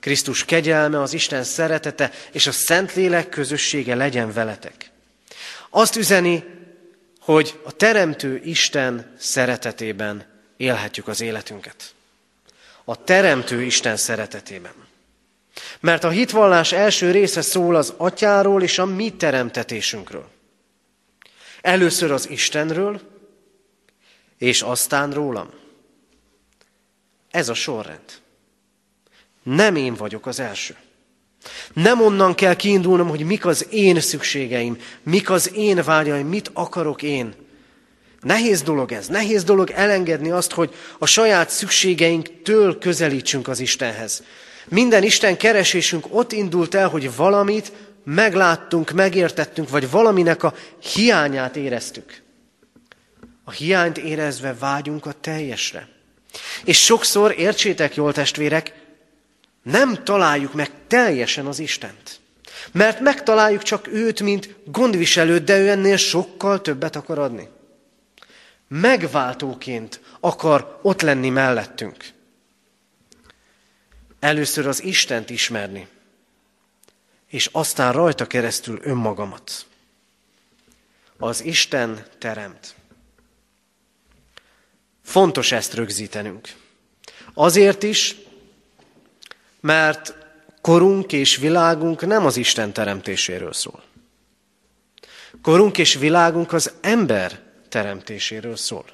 Krisztus 0.00 0.44
kegyelme, 0.44 1.00
az 1.00 1.12
Isten 1.12 1.44
szeretete 1.44 2.11
és 2.32 2.46
a 2.46 2.52
Szentlélek 2.52 3.28
közössége 3.28 3.94
legyen 3.94 4.32
veletek. 4.32 4.90
Azt 5.70 5.96
üzeni, 5.96 6.44
hogy 7.20 7.61
a 7.64 7.72
Teremtő 7.72 8.40
Isten 8.44 9.14
szeretetében 9.18 10.26
élhetjük 10.56 11.08
az 11.08 11.20
életünket. 11.20 11.94
A 12.85 13.04
Teremtő 13.04 13.62
Isten 13.62 13.96
szeretetében. 13.96 14.74
Mert 15.80 16.04
a 16.04 16.11
hitvallás 16.11 16.72
első 16.72 17.11
része 17.11 17.42
szól 17.42 17.76
az 17.76 17.94
atyáról 17.96 18.62
és 18.62 18.78
a 18.78 18.85
mi 18.85 19.12
teremtetésünkről. 19.12 20.28
Először 21.61 22.11
az 22.11 22.30
Istenről, 22.30 23.00
és 24.38 24.62
aztán 24.62 25.12
rólam. 25.12 25.61
Ez 27.33 27.49
a 27.49 27.55
sorrend. 27.55 28.21
Nem 29.42 29.77
én 29.77 29.95
vagyok 29.95 30.27
az 30.27 30.40
első. 30.40 30.77
Nem 31.73 32.01
onnan 32.01 32.35
kell 32.35 32.55
kiindulnom, 32.55 33.09
hogy 33.09 33.25
mik 33.25 33.47
az 33.47 33.66
én 33.71 34.01
szükségeim, 34.01 34.77
mik 35.03 35.31
az 35.31 35.55
én 35.55 35.83
vágyaim, 35.85 36.27
mit 36.27 36.51
akarok 36.53 37.03
én. 37.03 37.35
Nehéz 38.21 38.62
dolog 38.62 38.92
ez, 38.92 39.07
nehéz 39.07 39.45
dolog 39.45 39.71
elengedni 39.71 40.31
azt, 40.31 40.53
hogy 40.53 40.75
a 40.99 41.07
saját 41.07 41.51
szükségeinktől 41.51 42.79
közelítsünk 42.79 43.49
az 43.49 43.61
Istenhez. 43.61 44.23
Minden 44.68 45.03
Isten 45.03 45.37
keresésünk 45.37 46.07
ott 46.11 46.33
indult 46.33 46.75
el, 46.75 46.88
hogy 46.88 47.16
valamit 47.16 47.73
megláttunk, 48.05 48.90
megértettünk, 48.90 49.68
vagy 49.68 49.90
valaminek 49.90 50.42
a 50.42 50.55
hiányát 50.95 51.57
éreztük. 51.57 52.23
A 53.45 53.51
hiányt 53.51 53.99
érezve 53.99 54.55
vágyunk 54.59 55.07
a 55.07 55.12
teljesre. 55.21 55.91
És 56.64 56.85
sokszor, 56.85 57.35
értsétek 57.38 57.95
jól 57.95 58.12
testvérek, 58.12 58.75
nem 59.62 60.05
találjuk 60.05 60.53
meg 60.53 60.71
teljesen 60.87 61.47
az 61.47 61.59
Istent. 61.59 62.21
Mert 62.73 63.01
megtaláljuk 63.01 63.62
csak 63.62 63.87
őt, 63.87 64.21
mint 64.21 64.55
gondviselőt, 64.64 65.45
de 65.45 65.59
ő 65.59 65.68
ennél 65.68 65.97
sokkal 65.97 66.61
többet 66.61 66.97
akar 66.97 67.18
adni. 67.18 67.49
Megváltóként 68.68 70.01
akar 70.21 70.79
ott 70.83 71.01
lenni 71.01 71.29
mellettünk. 71.29 72.05
Először 74.21 74.66
az 74.66 74.83
Istent 74.83 75.31
ismerni, 75.31 75.88
és 77.29 77.49
aztán 77.53 77.92
rajta 77.92 78.27
keresztül 78.27 78.79
önmagamat. 78.83 79.66
Az 81.18 81.45
Isten 81.45 82.07
teremt. 82.18 82.75
Fontos 85.12 85.53
ezt 85.53 85.75
rögzítenünk. 85.75 86.48
Azért 87.35 87.83
is, 87.83 88.16
mert 89.61 90.16
korunk 90.61 91.12
és 91.12 91.37
világunk 91.37 92.07
nem 92.07 92.27
az 92.27 92.37
Isten 92.37 92.72
teremtéséről 92.72 93.53
szól. 93.53 93.83
Korunk 95.42 95.79
és 95.79 95.94
világunk 95.94 96.53
az 96.53 96.72
ember 96.81 97.40
teremtéséről 97.68 98.57
szól. 98.57 98.85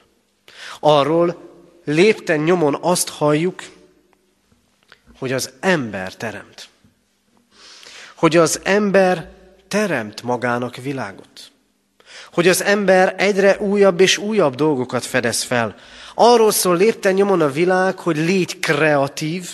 Arról 0.80 1.50
lépten 1.84 2.40
nyomon 2.40 2.78
azt 2.80 3.08
halljuk, 3.08 3.62
hogy 5.18 5.32
az 5.32 5.52
ember 5.60 6.14
teremt. 6.14 6.68
hogy 8.14 8.36
az 8.36 8.60
ember 8.62 9.30
teremt 9.68 10.22
magának 10.22 10.76
világot. 10.76 11.50
Hogy 12.32 12.48
az 12.48 12.62
ember 12.62 13.14
egyre 13.18 13.58
újabb 13.58 14.00
és 14.00 14.18
újabb 14.18 14.54
dolgokat 14.54 15.04
fedez 15.04 15.42
fel. 15.42 15.76
Arról 16.20 16.50
szól 16.50 16.76
lépten 16.76 17.14
nyomon 17.14 17.40
a 17.40 17.50
világ, 17.50 17.98
hogy 17.98 18.16
légy 18.16 18.58
kreatív, 18.58 19.48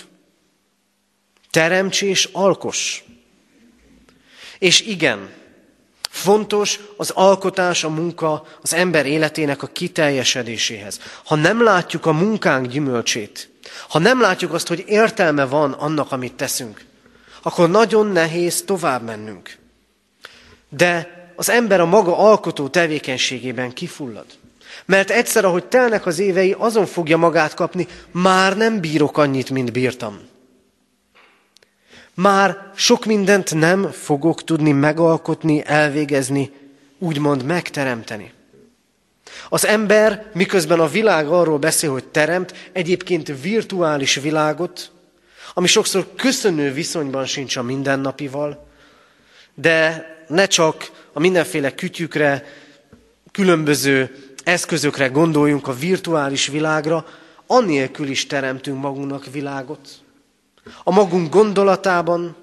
teremts 1.50 2.03
és 2.03 2.29
alkos. 2.33 3.05
És 4.59 4.81
igen, 4.81 5.31
fontos 6.11 6.81
az 6.96 7.11
alkotás, 7.11 7.85
a 7.85 7.88
munka 7.88 8.46
az 8.62 8.74
ember 8.74 9.07
életének 9.07 9.62
a 9.62 9.66
kiteljesedéséhez. 9.66 11.00
Ha 11.24 11.35
nem 11.35 11.62
látjuk 11.62 12.07
a 12.07 12.12
munkánk 12.12 12.66
gyümölcsét, 12.66 13.48
ha 13.88 13.98
nem 13.98 14.20
látjuk 14.20 14.53
azt, 14.53 14.68
hogy 14.68 14.85
értelme 14.87 15.44
van 15.44 15.72
annak, 15.72 16.12
amit 16.12 16.35
teszünk, 16.35 16.85
akkor 17.42 17.70
nagyon 17.70 18.07
nehéz 18.07 18.62
tovább 18.62 19.03
mennünk. 19.03 19.59
De 20.68 21.09
az 21.37 21.48
ember 21.48 21.81
a 21.81 21.87
maga 21.87 22.18
alkotó 22.18 22.68
tevékenységében 22.68 23.72
kifullad. 23.72 24.27
Mert 24.87 25.11
egyszer, 25.11 25.44
ahogy 25.44 25.64
telnek 25.64 26.07
az 26.07 26.18
évei, 26.18 26.55
azon 26.59 26.87
fogja 26.87 27.16
magát 27.16 27.55
kapni, 27.55 27.87
már 28.11 28.57
nem 28.57 28.81
bírok 28.81 29.18
annyit, 29.18 29.51
mint 29.51 29.73
bírtam. 29.73 30.20
Már 32.14 32.70
sok 32.75 33.05
mindent 33.05 33.55
nem 33.55 33.90
fogok 33.90 34.44
tudni 34.44 34.73
megalkotni, 34.73 35.62
elvégezni, 35.66 36.51
úgymond 36.99 37.44
megteremteni. 37.44 38.33
Az 39.49 39.66
ember, 39.66 40.27
miközben 40.33 40.81
a 40.81 40.88
világ 40.88 41.29
arról 41.29 41.59
beszél, 41.59 41.90
hogy 41.90 42.05
teremt, 42.05 42.55
egyébként 42.73 43.40
virtuális 43.42 44.14
világot, 44.14 44.90
ami 45.55 45.66
sokszor 45.66 46.14
köszönő 46.16 46.73
viszonyban 46.73 47.27
sincs 47.27 47.57
a 47.57 47.62
mindennapival, 47.62 48.66
de 49.55 50.07
ne 50.29 50.47
csak 50.47 50.90
a 51.12 51.20
mindenféle 51.20 51.75
kütyükre, 51.75 52.44
különböző 53.33 54.23
eszközökre 54.44 55.07
gondoljunk 55.07 55.68
a 55.68 55.74
virtuális 55.74 56.46
világra, 56.46 57.07
annélkül 57.46 58.09
is 58.09 58.26
teremtünk 58.26 58.80
magunknak 58.80 59.26
világot. 59.33 59.88
A 60.85 60.92
magunk 60.92 61.33
gondolatában, 61.33 62.37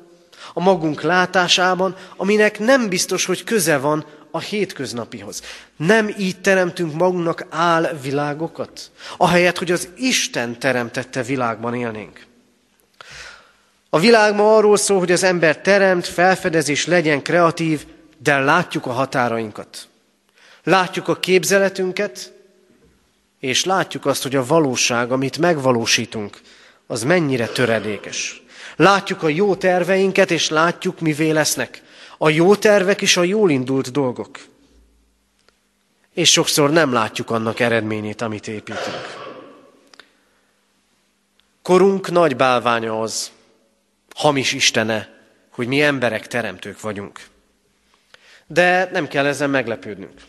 a 0.53 0.59
magunk 0.59 1.01
látásában, 1.01 1.95
aminek 2.15 2.59
nem 2.59 2.89
biztos, 2.89 3.25
hogy 3.25 3.43
köze 3.43 3.77
van 3.77 4.05
a 4.31 4.39
hétköznapihoz. 4.39 5.41
Nem 5.77 6.13
így 6.17 6.41
teremtünk 6.41 6.93
magunknak 6.93 7.45
álvilágokat, 7.49 8.91
ahelyett, 9.17 9.57
hogy 9.57 9.71
az 9.71 9.89
Isten 9.95 10.59
teremtette 10.59 11.23
világban 11.23 11.75
élnénk. 11.75 12.25
A 13.89 13.99
világ 13.99 14.35
ma 14.35 14.55
arról 14.55 14.77
szól, 14.77 14.99
hogy 14.99 15.11
az 15.11 15.23
ember 15.23 15.57
teremt, 15.61 16.07
felfedez 16.07 16.69
és 16.69 16.85
legyen 16.85 17.21
kreatív, 17.21 17.85
de 18.17 18.39
látjuk 18.39 18.85
a 18.85 18.91
határainkat. 18.91 19.87
Látjuk 20.63 21.07
a 21.07 21.19
képzeletünket, 21.19 22.33
és 23.39 23.65
látjuk 23.65 24.05
azt, 24.05 24.23
hogy 24.23 24.35
a 24.35 24.45
valóság, 24.45 25.11
amit 25.11 25.37
megvalósítunk, 25.37 26.41
az 26.87 27.03
mennyire 27.03 27.47
töredékes. 27.47 28.41
Látjuk 28.75 29.23
a 29.23 29.27
jó 29.27 29.55
terveinket, 29.55 30.31
és 30.31 30.49
látjuk, 30.49 30.99
mivé 30.99 31.29
lesznek. 31.29 31.83
A 32.17 32.29
jó 32.29 32.55
tervek 32.55 33.01
is 33.01 33.17
a 33.17 33.23
jól 33.23 33.51
indult 33.51 33.91
dolgok. 33.91 34.39
És 36.13 36.31
sokszor 36.31 36.71
nem 36.71 36.93
látjuk 36.93 37.29
annak 37.29 37.59
eredményét, 37.59 38.21
amit 38.21 38.47
építünk. 38.47 39.19
Korunk 41.61 42.11
nagy 42.11 42.35
bálványa 42.35 43.01
az, 43.01 43.31
hamis 44.15 44.53
istene, 44.53 45.09
hogy 45.51 45.67
mi 45.67 45.81
emberek 45.81 46.27
teremtők 46.27 46.81
vagyunk. 46.81 47.19
De 48.47 48.89
nem 48.91 49.07
kell 49.07 49.25
ezen 49.25 49.49
meglepődnünk. 49.49 50.21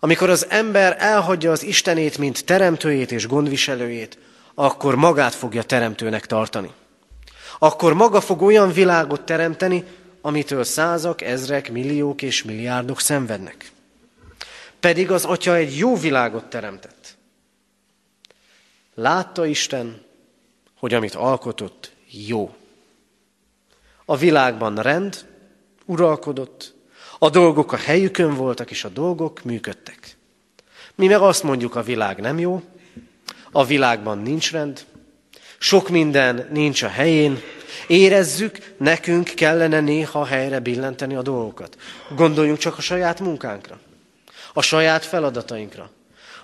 Amikor 0.00 0.30
az 0.30 0.46
ember 0.48 0.96
elhagyja 0.98 1.50
az 1.50 1.62
Istenét, 1.62 2.18
mint 2.18 2.44
teremtőjét 2.44 3.12
és 3.12 3.26
gondviselőjét, 3.26 4.18
akkor 4.54 4.94
magát 4.94 5.34
fogja 5.34 5.62
teremtőnek 5.62 6.26
tartani. 6.26 6.70
Akkor 7.58 7.94
maga 7.94 8.20
fog 8.20 8.42
olyan 8.42 8.72
világot 8.72 9.20
teremteni, 9.20 9.84
amitől 10.20 10.64
százak, 10.64 11.22
ezrek, 11.22 11.70
milliók 11.72 12.22
és 12.22 12.42
milliárdok 12.42 13.00
szenvednek. 13.00 13.70
Pedig 14.80 15.10
az 15.10 15.24
Atya 15.24 15.54
egy 15.54 15.76
jó 15.76 15.96
világot 15.96 16.44
teremtett. 16.44 17.16
Látta 18.94 19.46
Isten, 19.46 20.02
hogy 20.78 20.94
amit 20.94 21.14
alkotott, 21.14 21.92
jó. 22.26 22.54
A 24.04 24.16
világban 24.16 24.76
rend 24.76 25.26
uralkodott, 25.84 26.74
a 27.18 27.30
dolgok 27.30 27.72
a 27.72 27.76
helyükön 27.76 28.34
voltak, 28.34 28.70
és 28.70 28.84
a 28.84 28.88
dolgok 28.88 29.42
működtek. 29.44 30.16
Mi 30.94 31.06
meg 31.06 31.20
azt 31.20 31.42
mondjuk, 31.42 31.74
a 31.74 31.82
világ 31.82 32.20
nem 32.20 32.38
jó, 32.38 32.62
a 33.52 33.64
világban 33.64 34.18
nincs 34.18 34.52
rend, 34.52 34.84
sok 35.58 35.88
minden 35.88 36.48
nincs 36.52 36.82
a 36.82 36.88
helyén, 36.88 37.40
érezzük, 37.86 38.74
nekünk 38.78 39.24
kellene 39.24 39.80
néha 39.80 40.24
helyre 40.24 40.58
billenteni 40.58 41.14
a 41.14 41.22
dolgokat. 41.22 41.76
Gondoljunk 42.16 42.58
csak 42.58 42.78
a 42.78 42.80
saját 42.80 43.20
munkánkra, 43.20 43.78
a 44.52 44.62
saját 44.62 45.04
feladatainkra, 45.04 45.90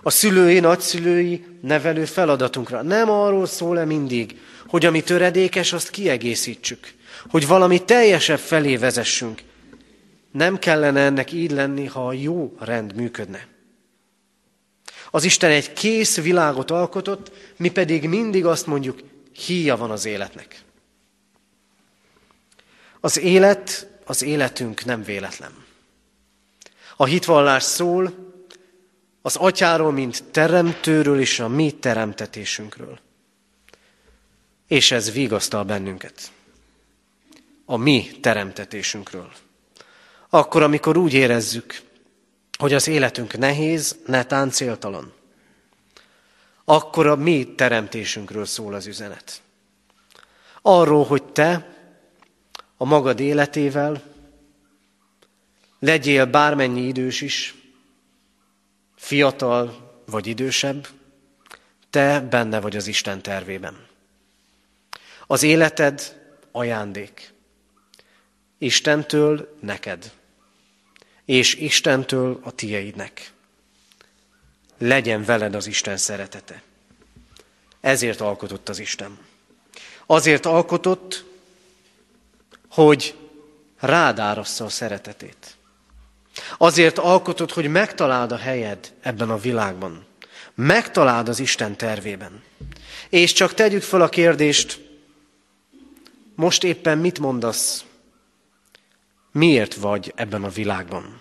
a 0.03 0.11
szülői, 0.11 0.61
nagyszülői, 0.61 1.45
nevelő 1.63 2.05
feladatunkra. 2.05 2.83
Nem 2.83 3.11
arról 3.11 3.47
szól-e 3.47 3.85
mindig, 3.85 4.41
hogy 4.67 4.87
ami 4.87 5.03
töredékes, 5.03 5.73
azt 5.73 5.91
kiegészítsük, 5.91 6.93
hogy 7.31 7.47
valami 7.47 7.85
teljesebb 7.85 8.39
felé 8.39 8.77
vezessünk, 8.77 9.43
nem 10.33 10.59
kellene 10.59 11.01
ennek 11.01 11.33
így 11.33 11.51
lenni, 11.51 11.87
ha 11.87 12.07
a 12.07 12.13
jó 12.13 12.57
rend 12.59 12.95
működne. 12.95 13.47
Az 15.11 15.25
Isten 15.25 15.51
egy 15.51 15.73
kész 15.73 16.21
világot 16.21 16.71
alkotott, 16.71 17.33
mi 17.57 17.71
pedig 17.71 18.09
mindig 18.09 18.47
azt 18.47 18.67
mondjuk, 18.67 18.99
híja 19.33 19.77
van 19.77 19.91
az 19.91 20.05
életnek. 20.05 20.63
Az 23.01 23.19
élet, 23.19 23.89
az 24.05 24.23
életünk 24.23 24.85
nem 24.85 25.03
véletlen. 25.03 25.53
A 26.97 27.05
hitvallás 27.05 27.63
szól 27.63 28.15
az 29.23 29.37
atyáról, 29.37 29.93
mint 29.93 30.25
teremtőről 30.25 31.21
és 31.21 31.41
a 31.41 31.49
mi 31.49 31.71
teremtetésünkről. 31.71 32.99
És 34.67 34.91
ez 34.91 35.13
vigasztal 35.13 35.65
bennünket. 35.65 36.33
A 37.65 37.77
mi 37.77 38.11
teremtetésünkről 38.21 39.33
akkor, 40.35 40.63
amikor 40.63 40.97
úgy 40.97 41.13
érezzük, 41.13 41.81
hogy 42.59 42.73
az 42.73 42.89
életünk 42.89 43.39
nehéz, 43.39 43.97
netán 44.07 44.51
céltalan. 44.51 45.13
Akkor 46.65 47.07
a 47.07 47.17
mi 47.17 47.55
teremtésünkről 47.55 48.45
szól 48.45 48.75
az 48.75 48.87
üzenet. 48.87 49.43
Arról, 50.63 51.05
hogy 51.05 51.23
te 51.25 51.77
a 52.77 52.85
magad 52.85 53.21
életével 53.21 54.03
legyél 55.79 56.25
bármennyi 56.25 56.87
idős 56.87 57.21
is, 57.21 57.55
fiatal 58.97 59.93
vagy 60.07 60.27
idősebb, 60.27 60.89
te 61.91 62.21
benne 62.21 62.61
vagy 62.61 62.77
az 62.77 62.87
Isten 62.87 63.23
tervében. 63.23 63.87
Az 65.27 65.43
életed 65.43 66.21
ajándék. 66.53 67.33
Istentől 68.59 69.57
neked 69.61 70.21
és 71.25 71.55
Istentől 71.55 72.41
a 72.43 72.51
tieidnek. 72.51 73.33
Legyen 74.79 75.25
veled 75.25 75.55
az 75.55 75.67
Isten 75.67 75.97
szeretete. 75.97 76.63
Ezért 77.81 78.21
alkotott 78.21 78.69
az 78.69 78.79
Isten. 78.79 79.19
Azért 80.07 80.47
alkotott, 80.47 81.25
hogy 82.71 83.15
rád 83.79 84.19
árassza 84.19 84.65
a 84.65 84.69
szeretetét. 84.69 85.57
Azért 86.59 86.99
alkotott, 86.99 87.53
hogy 87.53 87.69
megtaláld 87.69 88.33
a 88.33 88.37
helyed 88.37 88.93
ebben 89.01 89.31
a 89.31 89.39
világban. 89.39 90.07
Megtaláld 90.55 91.29
az 91.29 91.39
Isten 91.39 91.77
tervében. 91.77 92.43
És 93.09 93.33
csak 93.33 93.55
tegyük 93.55 93.83
fel 93.83 94.01
a 94.01 94.09
kérdést, 94.09 94.81
most 96.35 96.65
éppen 96.65 96.99
mit 96.99 97.19
mondasz 97.19 97.85
Miért 99.33 99.75
vagy 99.75 100.13
ebben 100.17 100.45
a 100.45 100.49
világban? 100.49 101.21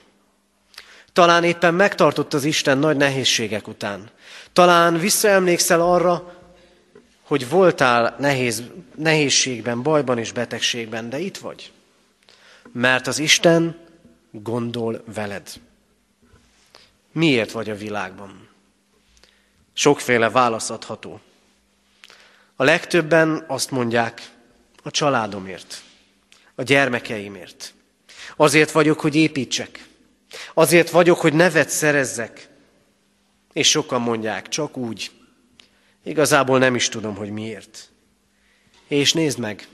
Talán 1.14 1.44
éppen 1.44 1.74
megtartott 1.74 2.34
az 2.34 2.44
Isten 2.44 2.78
nagy 2.78 2.98
nehézségek 2.98 3.68
után. 3.68 4.10
Talán 4.54 5.00
visszaemlékszel 5.00 5.82
arra, 5.82 6.40
hogy 7.22 7.50
voltál 7.50 8.16
nehéz, 8.20 8.64
nehézségben, 8.96 9.82
bajban 9.82 10.18
és 10.18 10.32
betegségben, 10.32 11.10
de 11.10 11.20
itt 11.20 11.38
vagy. 11.38 11.72
Mert 12.72 13.08
az 13.08 13.20
Isten 13.20 13.78
gondol 14.32 15.04
veled. 15.14 15.50
Miért 17.12 17.52
vagy 17.52 17.70
a 17.70 17.76
világban? 17.76 18.48
Sokféle 19.74 20.30
válasz 20.30 20.70
adható. 20.70 21.20
A 22.56 22.64
legtöbben 22.64 23.44
azt 23.48 23.72
mondják, 23.72 24.30
a 24.84 24.92
családomért 24.92 25.82
a 26.56 26.64
gyermekeimért. 26.64 27.74
Azért 28.42 28.72
vagyok, 28.72 29.00
hogy 29.00 29.16
építsek. 29.16 29.88
Azért 30.54 30.90
vagyok, 30.90 31.20
hogy 31.20 31.34
nevet 31.34 31.70
szerezzek. 31.70 32.48
És 33.54 33.70
sokan 33.70 34.02
mondják, 34.02 34.48
csak 34.48 34.78
úgy. 34.78 35.12
Igazából 36.04 36.60
nem 36.60 36.76
is 36.76 36.90
tudom, 36.90 37.16
hogy 37.16 37.30
miért. 37.30 37.90
És 38.88 39.14
nézd 39.14 39.40
meg, 39.40 39.68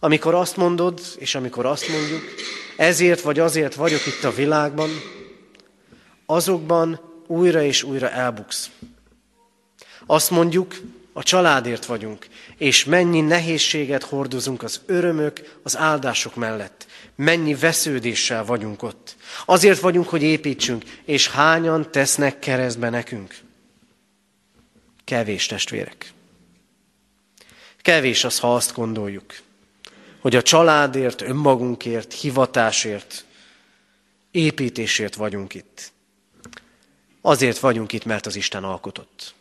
amikor 0.00 0.34
azt 0.34 0.56
mondod, 0.56 1.00
és 1.18 1.34
amikor 1.34 1.66
azt 1.66 1.88
mondjuk, 1.88 2.22
ezért 2.76 3.20
vagy 3.20 3.38
azért 3.38 3.74
vagyok 3.74 4.06
itt 4.06 4.24
a 4.24 4.34
világban, 4.34 4.90
azokban 6.26 7.00
újra 7.26 7.62
és 7.62 7.82
újra 7.82 8.10
elbuksz. 8.10 8.70
Azt 10.06 10.30
mondjuk, 10.30 10.74
a 11.12 11.22
családért 11.22 11.84
vagyunk, 11.84 12.26
és 12.56 12.84
mennyi 12.84 13.20
nehézséget 13.20 14.02
hordozunk 14.02 14.62
az 14.62 14.80
örömök, 14.86 15.58
az 15.62 15.76
áldások 15.76 16.34
mellett. 16.34 16.86
Mennyi 17.14 17.54
vesződéssel 17.54 18.44
vagyunk 18.44 18.82
ott. 18.82 19.16
Azért 19.44 19.80
vagyunk, 19.80 20.08
hogy 20.08 20.22
építsünk, 20.22 20.84
és 21.04 21.28
hányan 21.28 21.90
tesznek 21.90 22.38
keresztbe 22.38 22.90
nekünk. 22.90 23.34
Kevés 25.04 25.46
testvérek. 25.46 26.12
Kevés 27.76 28.24
az, 28.24 28.38
ha 28.38 28.54
azt 28.54 28.74
gondoljuk, 28.74 29.34
hogy 30.20 30.36
a 30.36 30.42
családért, 30.42 31.20
önmagunkért, 31.20 32.12
hivatásért, 32.12 33.24
építésért 34.30 35.14
vagyunk 35.14 35.54
itt. 35.54 35.92
Azért 37.20 37.58
vagyunk 37.58 37.92
itt, 37.92 38.04
mert 38.04 38.26
az 38.26 38.36
Isten 38.36 38.64
alkotott. 38.64 39.34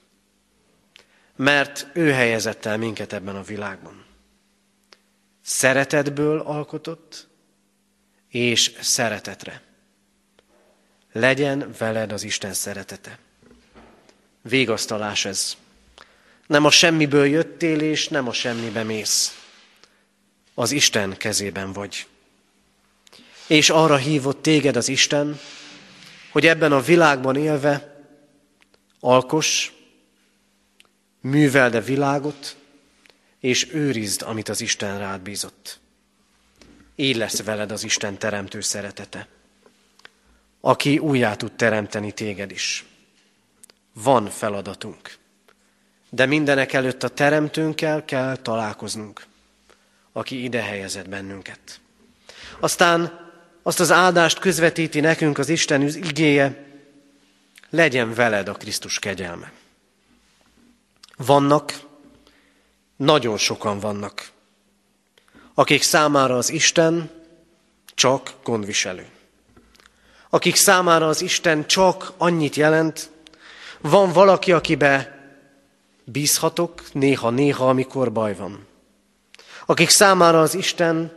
Mert 1.36 1.88
ő 1.94 2.12
helyezett 2.12 2.66
el 2.66 2.78
minket 2.78 3.14
ebben 3.14 3.36
a 3.36 3.42
világban. 3.42 4.06
Szeretetből 5.42 6.40
alkotott, 6.40 7.28
és 8.34 8.72
szeretetre. 8.80 9.62
Legyen 11.12 11.74
veled 11.78 12.12
az 12.12 12.24
Isten 12.24 12.54
szeretete. 12.54 13.20
Végasztalás 14.42 15.26
ez. 15.26 15.58
Nem 16.48 16.66
a 16.66 16.70
semmiből 16.70 17.26
jöttél, 17.26 17.80
és 17.80 18.08
nem 18.08 18.28
a 18.28 18.34
semmibe 18.34 18.84
mész. 18.84 19.40
Az 20.54 20.72
Isten 20.72 21.18
kezében 21.18 21.74
vagy. 21.74 22.08
És 23.48 23.70
arra 23.70 23.98
hívott 23.98 24.42
téged 24.42 24.76
az 24.76 24.88
Isten, 24.88 25.40
hogy 26.32 26.48
ebben 26.48 26.72
a 26.72 26.82
világban 26.82 27.36
élve 27.36 28.06
alkos, 29.00 29.74
műveld 31.22 31.76
a 31.76 31.82
világot, 31.82 32.56
és 33.40 33.74
őrizd, 33.74 34.22
amit 34.22 34.50
az 34.50 34.62
Isten 34.62 35.00
rád 35.00 35.22
bízott. 35.22 35.82
Így 36.96 37.16
lesz 37.16 37.44
veled 37.44 37.72
az 37.72 37.84
Isten 37.84 38.18
teremtő 38.18 38.62
szeretete, 38.62 39.28
aki 40.62 40.98
újjá 40.98 41.36
tud 41.36 41.52
teremteni 41.52 42.12
téged 42.12 42.52
is. 42.52 42.86
Van 43.94 44.30
feladatunk, 44.30 45.18
de 46.10 46.26
mindenek 46.26 46.74
előtt 46.74 47.04
a 47.04 47.08
teremtőnkkel 47.08 48.06
kell 48.06 48.36
találkoznunk, 48.36 49.26
aki 50.12 50.44
ide 50.44 50.62
helyezett 50.62 51.10
bennünket. 51.10 51.80
Aztán 52.60 53.22
azt 53.64 53.80
az 53.80 53.92
áldást 53.92 54.40
közvetíti 54.40 55.00
nekünk 55.00 55.38
az 55.38 55.50
Isten 55.50 55.82
igéje, 55.82 56.66
legyen 57.70 58.14
veled 58.14 58.48
a 58.48 58.54
Krisztus 58.54 59.00
kegyelme. 59.00 59.52
Vannak, 61.18 61.80
nagyon 62.96 63.38
sokan 63.38 63.80
vannak, 63.80 64.32
akik 65.54 65.82
számára 65.82 66.38
az 66.38 66.50
Isten 66.50 67.10
csak 67.96 68.34
gondviselő. 68.44 69.08
Akik 70.30 70.56
számára 70.56 71.08
az 71.08 71.22
Isten 71.22 71.68
csak 71.68 72.14
annyit 72.18 72.56
jelent, 72.56 73.10
van 73.82 74.12
valaki, 74.12 74.52
akibe 74.52 75.22
bízhatok 76.04 76.94
néha-néha, 76.94 77.70
amikor 77.70 78.12
baj 78.12 78.36
van. 78.36 78.68
Akik 79.66 79.90
számára 79.90 80.42
az 80.42 80.54
Isten 80.54 81.12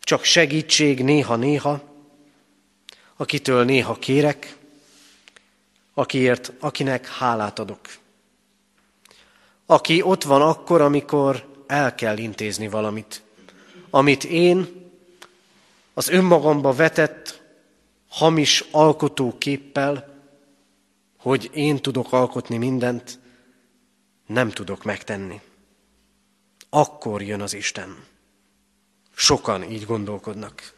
csak 0.00 0.24
segítség 0.24 1.04
néha-néha, 1.04 1.80
akitől 3.16 3.64
néha 3.64 3.94
kérek, 3.94 4.56
akiért, 5.94 6.52
akinek 6.60 7.06
hálát 7.06 7.58
adok. 7.58 7.80
Aki 9.66 10.02
ott 10.02 10.22
van 10.22 10.42
akkor, 10.42 10.80
amikor 10.80 11.62
el 11.66 11.94
kell 11.94 12.18
intézni 12.18 12.68
valamit, 12.68 13.22
amit 13.90 14.24
én 14.24 14.86
az 15.94 16.08
önmagamba 16.08 16.72
vetett 16.72 17.42
hamis 18.08 18.64
alkotóképpel, 18.70 20.16
hogy 21.18 21.50
én 21.52 21.76
tudok 21.76 22.12
alkotni 22.12 22.56
mindent, 22.56 23.18
nem 24.26 24.50
tudok 24.50 24.84
megtenni. 24.84 25.40
Akkor 26.70 27.22
jön 27.22 27.40
az 27.40 27.54
Isten. 27.54 28.04
Sokan 29.14 29.70
így 29.70 29.84
gondolkodnak. 29.84 30.72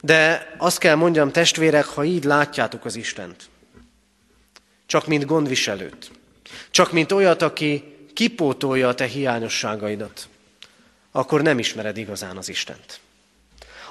De 0.00 0.54
azt 0.58 0.78
kell 0.78 0.94
mondjam, 0.94 1.32
testvérek, 1.32 1.84
ha 1.84 2.04
így 2.04 2.24
látjátok 2.24 2.84
az 2.84 2.96
Istent, 2.96 3.48
csak 4.86 5.06
mint 5.06 5.26
gondviselőt, 5.26 6.10
csak 6.70 6.92
mint 6.92 7.12
olyat, 7.12 7.42
aki 7.42 7.96
kipótolja 8.12 8.88
a 8.88 8.94
te 8.94 9.06
hiányosságaidat, 9.06 10.28
akkor 11.16 11.42
nem 11.42 11.58
ismered 11.58 11.96
igazán 11.96 12.36
az 12.36 12.48
Istent. 12.48 13.00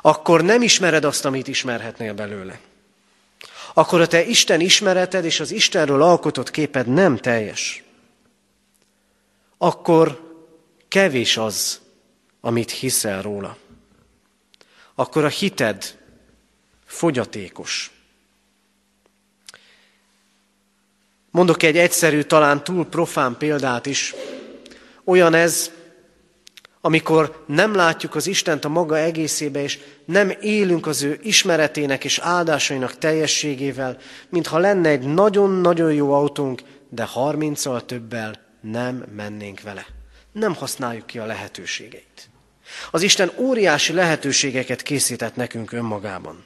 Akkor 0.02 0.42
nem 0.42 0.62
ismered 0.62 1.04
azt, 1.04 1.26
amit 1.26 1.48
ismerhetnél 1.48 2.14
belőle. 2.14 2.60
Akkor 3.74 4.02
a 4.02 4.08
te 4.08 4.26
Isten 4.26 4.60
ismereted 4.60 5.26
és 5.26 5.40
az 5.40 5.52
Istenről 5.52 6.02
alkotott 6.02 6.52
képed 6.52 6.88
nem 6.88 7.18
teljes. 7.18 7.84
Akkor 9.58 10.34
kevés 10.88 11.38
az, 11.38 11.82
amit 12.42 12.72
hiszel 12.72 13.22
róla. 13.22 13.58
Akkor 14.96 15.24
a 15.24 15.30
hited 15.30 16.00
fogyatékos. 16.86 17.92
Mondok 21.32 21.64
egy 21.64 21.78
egyszerű, 21.78 22.22
talán 22.22 22.64
túl 22.64 22.86
profán 22.86 23.38
példát 23.38 23.86
is. 23.86 24.14
Olyan 25.04 25.34
ez, 25.34 25.72
amikor 26.86 27.44
nem 27.46 27.76
látjuk 27.76 28.16
az 28.16 28.28
Istent 28.28 28.66
a 28.66 28.70
maga 28.70 28.98
egészébe, 28.98 29.62
és 29.62 29.80
nem 30.06 30.34
élünk 30.42 30.88
az 30.88 31.04
ő 31.04 31.20
ismeretének 31.22 32.04
és 32.04 32.20
áldásainak 32.20 32.98
teljességével, 32.98 33.98
mintha 34.30 34.58
lenne 34.58 34.90
egy 34.90 35.06
nagyon-nagyon 35.06 35.94
jó 35.94 36.14
autónk, 36.14 36.62
de 36.90 37.04
harminccal 37.04 37.86
többel 37.86 38.40
nem 38.62 39.06
mennénk 39.16 39.62
vele. 39.62 39.86
Nem 40.32 40.56
használjuk 40.56 41.06
ki 41.06 41.20
a 41.20 41.26
lehetőségeit. 41.26 42.30
Az 42.92 43.02
Isten 43.02 43.32
óriási 43.38 43.94
lehetőségeket 43.94 44.82
készített 44.82 45.36
nekünk 45.36 45.72
önmagában. 45.72 46.44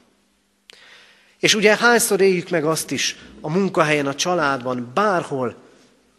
És 1.40 1.56
ugye 1.56 1.76
hányszor 1.76 2.22
éljük 2.22 2.50
meg 2.50 2.66
azt 2.66 2.92
is 2.92 3.16
a 3.42 3.50
munkahelyen, 3.50 4.08
a 4.08 4.16
családban, 4.16 4.92
bárhol, 4.94 5.56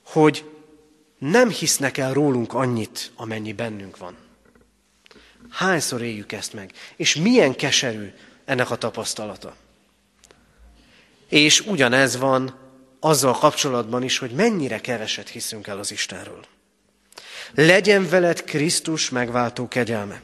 hogy 0.05 0.45
nem 1.19 1.51
hisznek 1.51 1.99
el 1.99 2.13
rólunk 2.13 2.55
annyit, 2.55 3.13
amennyi 3.17 3.53
bennünk 3.53 3.97
van. 3.97 4.17
Hányszor 5.51 6.03
éljük 6.03 6.33
ezt 6.33 6.53
meg? 6.53 6.73
És 6.97 7.15
milyen 7.15 7.55
keserű 7.55 8.13
ennek 8.45 8.71
a 8.71 8.77
tapasztalata? 8.77 9.57
És 11.29 11.61
ugyanez 11.61 12.17
van 12.17 12.55
azzal 13.01 13.33
kapcsolatban 13.33 14.03
is, 14.03 14.19
hogy 14.19 14.31
mennyire 14.31 14.81
keveset 14.81 15.29
hiszünk 15.29 15.67
el 15.67 15.79
az 15.79 15.91
Istenről. 15.91 16.45
Legyen 17.55 18.09
veled 18.09 18.45
Krisztus 18.45 19.11
megváltó 19.11 19.69
kegyelme. 19.69 20.23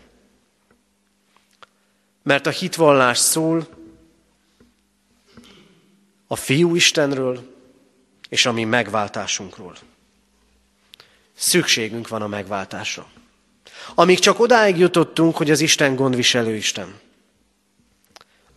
Mert 2.23 2.47
a 2.47 2.51
hitvallás 2.51 3.19
szól 3.19 3.69
a 6.27 6.37
fiú 6.37 6.75
Istenről 6.75 7.55
és 8.29 8.47
a 8.47 8.53
mi 8.53 8.65
megváltásunkról. 8.65 9.77
Szükségünk 11.37 12.09
van 12.09 12.23
a 12.23 12.27
megváltásra. 12.27 13.07
Amíg 13.95 14.19
csak 14.19 14.41
odáig 14.41 14.77
jutottunk, 14.77 15.37
hogy 15.37 15.51
az 15.51 15.61
Isten 15.61 15.97
gondviselő 15.97 16.55
Isten, 16.55 16.95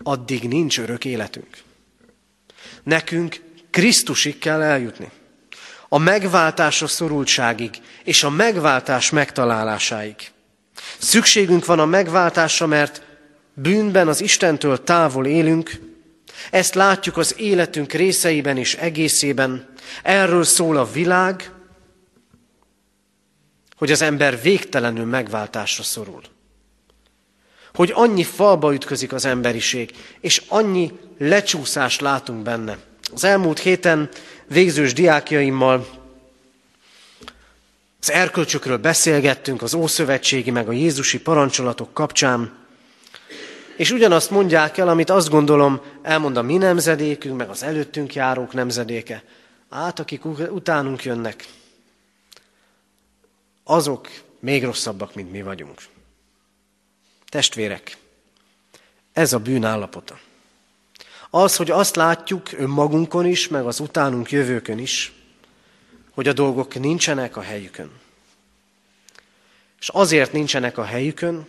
addig 0.03 0.47
nincs 0.47 0.79
örök 0.79 1.05
életünk. 1.05 1.57
Nekünk 2.83 3.41
Krisztusig 3.69 4.37
kell 4.37 4.61
eljutni. 4.61 5.11
A 5.89 5.97
megváltásra 5.97 6.87
szorultságig 6.87 7.81
és 8.03 8.23
a 8.23 8.29
megváltás 8.29 9.09
megtalálásáig. 9.09 10.15
Szükségünk 10.97 11.65
van 11.65 11.79
a 11.79 11.85
megváltásra, 11.85 12.65
mert 12.65 13.01
bűnben 13.53 14.07
az 14.07 14.21
Istentől 14.21 14.83
távol 14.83 15.25
élünk, 15.25 15.71
ezt 16.51 16.75
látjuk 16.75 17.17
az 17.17 17.35
életünk 17.37 17.91
részeiben 17.93 18.57
és 18.57 18.75
egészében. 18.75 19.69
Erről 20.03 20.43
szól 20.43 20.77
a 20.77 20.91
világ, 20.91 21.51
hogy 23.77 23.91
az 23.91 24.01
ember 24.01 24.41
végtelenül 24.41 25.05
megváltásra 25.05 25.83
szorul. 25.83 26.21
hogy 27.73 27.91
annyi 27.95 28.23
falba 28.23 28.73
ütközik 28.73 29.13
az 29.13 29.25
emberiség, 29.25 29.91
és 30.19 30.41
annyi 30.47 30.91
lecsúszást 31.17 32.01
látunk 32.01 32.43
benne. 32.43 32.77
Az 33.13 33.23
elmúlt 33.23 33.59
héten 33.59 34.09
végzős 34.47 34.93
diákjaimmal 34.93 35.87
az 38.01 38.11
erkölcsökről 38.11 38.77
beszélgettünk, 38.77 39.61
az 39.61 39.73
Ószövetségi 39.73 40.51
meg 40.51 40.67
a 40.67 40.71
Jézusi 40.71 41.19
parancsolatok 41.19 41.93
kapcsán, 41.93 42.51
és 43.75 43.91
ugyanazt 43.91 44.29
mondják 44.29 44.77
el, 44.77 44.87
amit 44.87 45.09
azt 45.09 45.29
gondolom 45.29 45.81
elmond 46.01 46.37
a 46.37 46.41
mi 46.41 46.57
nemzedékünk, 46.57 47.37
meg 47.37 47.49
az 47.49 47.63
előttünk 47.63 48.13
járók 48.13 48.53
nemzedéke. 48.53 49.23
Át, 49.69 49.99
akik 49.99 50.25
utánunk 50.49 51.03
jönnek, 51.03 51.45
azok 53.67 54.07
még 54.39 54.63
rosszabbak, 54.63 55.15
mint 55.15 55.31
mi 55.31 55.41
vagyunk. 55.41 55.81
Testvérek, 57.29 57.97
ez 59.13 59.33
a 59.33 59.39
bűn 59.39 59.63
állapota. 59.63 60.19
Az, 61.29 61.55
hogy 61.55 61.71
azt 61.71 61.95
látjuk 61.95 62.51
önmagunkon 62.51 63.25
is, 63.25 63.47
meg 63.47 63.65
az 63.65 63.79
utánunk 63.79 64.31
jövőkön 64.31 64.79
is, 64.79 65.13
hogy 66.11 66.27
a 66.27 66.33
dolgok 66.33 66.73
nincsenek 66.73 67.37
a 67.37 67.41
helyükön. 67.41 67.91
És 69.79 69.89
azért 69.89 70.31
nincsenek 70.31 70.77
a 70.77 70.83
helyükön, 70.83 71.47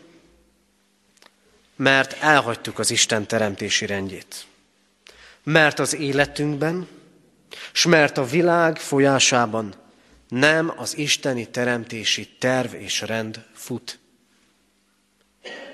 mert 1.77 2.13
elhagytuk 2.13 2.79
az 2.79 2.91
Isten 2.91 3.27
teremtési 3.27 3.87
rendjét. 3.87 4.47
Mert 5.43 5.79
az 5.79 5.95
életünkben, 5.95 6.89
s 7.73 7.87
mert 7.87 8.19
a 8.19 8.25
világ 8.25 8.77
folyásában 8.77 9.75
nem 10.29 10.73
az 10.77 10.97
isteni 10.97 11.47
teremtési 11.47 12.29
terv 12.39 12.75
és 12.75 13.01
rend 13.01 13.45
fut. 13.55 13.99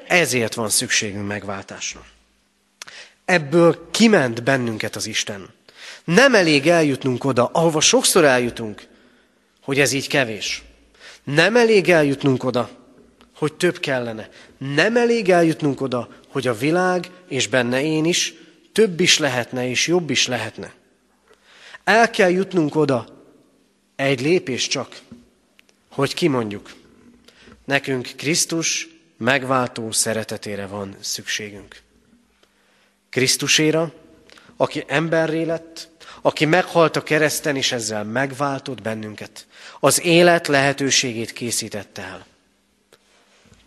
Ezért 0.07 0.55
van 0.55 0.69
szükségünk 0.69 1.27
megváltásra. 1.27 2.07
Ebből 3.25 3.89
kiment 3.91 4.43
bennünket 4.43 4.97
az 4.97 5.07
Isten. 5.07 5.49
Nem 6.05 6.35
elég 6.35 6.67
eljutnunk 6.67 7.25
oda, 7.25 7.51
ahova 7.53 7.81
sokszor 7.81 8.25
eljutunk, 8.25 8.87
hogy 9.63 9.81
ez 9.81 9.93
így 9.93 10.09
kevés. 10.09 10.63
Nem 11.25 11.57
elég 11.57 11.91
eljutnunk 11.91 12.45
oda, 12.45 12.71
hogy 13.37 13.55
több 13.55 13.79
kellene. 13.79 14.29
Nem 14.59 14.97
elég 14.97 15.31
eljutnunk 15.31 15.81
oda, 15.81 16.09
hogy 16.29 16.47
a 16.47 16.55
világ, 16.55 17.11
és 17.29 17.47
benne 17.47 17.83
én 17.83 18.05
is, 18.05 18.35
több 18.73 19.01
is 19.01 19.19
lehetne, 19.19 19.69
és 19.69 19.87
jobb 19.87 20.11
is 20.11 20.27
lehetne. 20.27 20.73
El 21.85 22.11
kell 22.11 22.31
jutnunk 22.31 22.77
oda, 22.77 23.14
egy 23.97 24.21
lépés 24.21 24.67
csak, 24.67 25.01
hogy 25.89 26.15
kimondjuk. 26.15 26.73
Nekünk 27.65 28.09
Krisztus 28.17 28.89
megváltó 29.17 29.93
szeretetére 29.93 30.67
van 30.67 30.97
szükségünk. 31.01 31.83
Krisztuséra, 33.11 33.93
aki 34.57 34.85
emberré 34.87 35.43
lett, 35.43 35.89
aki 36.23 36.45
meghalt 36.45 36.97
a 36.97 37.03
kereszten, 37.03 37.57
és 37.57 37.73
ezzel 37.73 38.05
megváltott 38.05 38.83
bennünket. 38.83 39.47
Az 39.81 40.05
élet 40.05 40.47
lehetőségét 40.47 41.33
készítette 41.33 42.03
el. 42.03 42.27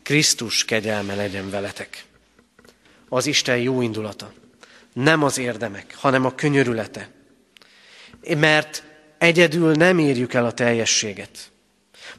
Krisztus 0.04 0.66
kegyelme 0.66 1.16
legyen 1.16 1.50
veletek. 1.50 2.06
Az 3.10 3.26
Isten 3.26 3.58
jó 3.58 3.82
indulata. 3.82 4.34
Nem 4.94 5.24
az 5.24 5.38
érdemek, 5.38 5.96
hanem 5.96 6.26
a 6.26 6.36
könyörülete. 6.36 7.10
Mert 8.38 8.84
egyedül 9.17 9.73
nem 9.73 9.99
érjük 9.99 10.34
el 10.34 10.45
a 10.45 10.51
teljességet. 10.51 11.51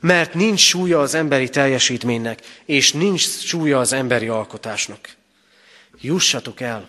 Mert 0.01 0.35
nincs 0.35 0.61
súlya 0.61 1.01
az 1.01 1.15
emberi 1.15 1.49
teljesítménynek, 1.49 2.41
és 2.65 2.93
nincs 2.93 3.23
súlya 3.23 3.79
az 3.79 3.93
emberi 3.93 4.29
alkotásnak. 4.29 5.17
Jussatok 6.01 6.61
el. 6.61 6.89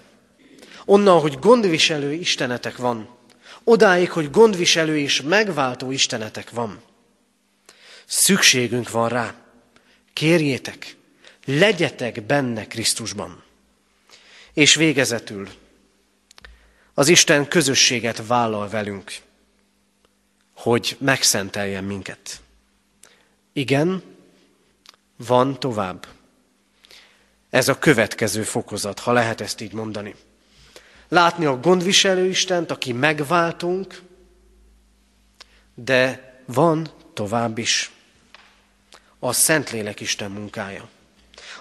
Onnan, 0.86 1.20
hogy 1.20 1.40
gondviselő 1.40 2.14
istenetek 2.14 2.78
van, 2.78 3.18
odáig, 3.64 4.12
hogy 4.12 4.32
gondviselő 4.32 4.98
és 4.98 5.22
megváltó 5.22 5.92
istenetek 5.92 6.50
van. 6.50 6.82
Szükségünk 8.06 8.90
van 8.90 9.10
rá. 9.10 9.36
Kérjétek, 10.14 10.96
legyetek 11.46 12.24
benne 12.24 12.68
Krisztusban. 12.68 13.44
És 14.54 14.76
végezetül 14.76 15.50
az 16.94 17.08
Isten 17.08 17.48
közösséget 17.48 18.28
vállal 18.28 18.70
velünk, 18.70 19.14
hogy 20.60 20.98
megszenteljen 21.00 21.84
minket. 21.84 22.42
Igen, 23.54 24.04
van 25.16 25.60
tovább. 25.60 26.08
Ez 27.50 27.68
a 27.68 27.80
következő 27.80 28.44
fokozat, 28.44 29.00
ha 29.00 29.12
lehet 29.12 29.42
ezt 29.42 29.62
így 29.62 29.74
mondani. 29.74 30.16
Látni 31.08 31.46
a 31.46 31.60
gondviselő 31.60 32.26
Istent, 32.26 32.72
aki 32.72 32.94
megváltunk, 32.94 34.02
de 35.76 36.34
van 36.46 36.90
tovább 37.14 37.58
is. 37.58 37.92
A 39.20 39.34
Szentlélek 39.34 40.00
Isten 40.00 40.32
munkája, 40.32 40.90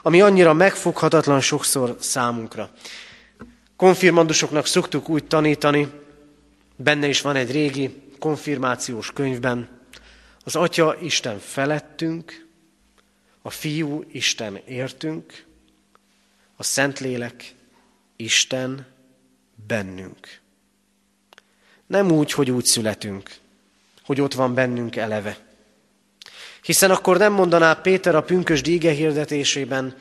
ami 0.03 0.21
annyira 0.21 0.53
megfoghatatlan 0.53 1.41
sokszor 1.41 1.97
számunkra. 2.01 2.71
Konfirmandusoknak 3.77 4.67
szoktuk 4.67 5.09
úgy 5.09 5.25
tanítani, 5.25 5.91
benne 6.77 7.07
is 7.07 7.21
van 7.21 7.37
egy 7.37 7.51
régi 7.51 8.08
konfirmációs 8.19 9.13
könyvben, 9.13 9.69
az 10.45 10.57
Atya 10.57 10.97
Isten 11.01 11.39
felettünk, 11.39 12.47
a 13.43 13.51
Fiú 13.51 14.05
Isten 14.13 14.57
értünk, 14.67 15.45
a 16.57 16.63
Szentlélek 16.63 17.55
Isten 18.17 18.87
bennünk. 19.67 20.41
Nem 21.87 22.11
úgy, 22.11 22.33
hogy 22.33 22.51
úgy 22.51 22.65
születünk, 22.65 23.31
hogy 24.05 24.21
ott 24.21 24.35
van 24.35 24.55
bennünk 24.55 24.97
eleve. 24.97 25.39
Hiszen 26.63 26.91
akkor 26.91 27.19
nem 27.19 27.33
mondaná 27.33 27.75
Péter 27.75 28.15
a 28.15 28.23
pünkös 28.23 28.63
díge 28.63 28.91
hirdetésében, 28.91 29.97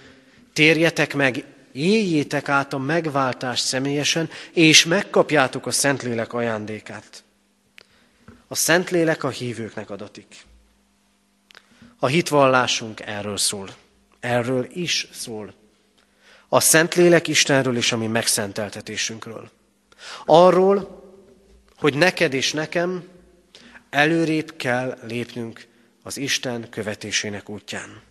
térjetek 0.53 1.13
meg, 1.13 1.43
éljétek 1.71 2.49
át 2.49 2.73
a 2.73 2.77
megváltást 2.77 3.65
személyesen, 3.65 4.29
és 4.51 4.85
megkapjátok 4.85 5.65
a 5.65 5.71
Szentlélek 5.71 6.33
ajándékát. 6.33 7.23
A 8.47 8.55
Szentlélek 8.55 9.23
a 9.23 9.29
hívőknek 9.29 9.89
adatik. 9.89 10.45
A 11.99 12.07
hitvallásunk 12.07 12.99
erről 12.99 13.37
szól. 13.37 13.75
Erről 14.19 14.67
is 14.73 15.07
szól. 15.11 15.53
A 16.47 16.59
Szentlélek 16.59 17.27
Istenről 17.27 17.77
és 17.77 17.91
a 17.91 17.97
mi 17.97 18.07
megszenteltetésünkről. 18.07 19.49
Arról, 20.25 21.03
hogy 21.77 21.93
neked 21.93 22.33
és 22.33 22.51
nekem 22.51 23.03
előrébb 23.89 24.55
kell 24.55 24.97
lépnünk 25.01 25.67
az 26.03 26.17
Isten 26.17 26.69
követésének 26.69 27.49
útján. 27.49 28.01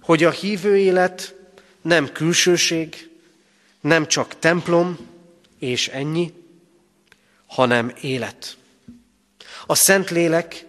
Hogy 0.00 0.24
a 0.24 0.30
hívő 0.30 0.78
élet 0.78 1.34
nem 1.82 2.12
külsőség, 2.12 3.10
nem 3.80 4.06
csak 4.06 4.38
templom 4.38 4.98
és 5.58 5.88
ennyi, 5.88 6.32
hanem 7.46 7.92
élet. 8.00 8.56
A 9.66 9.74
Szentlélek 9.74 10.66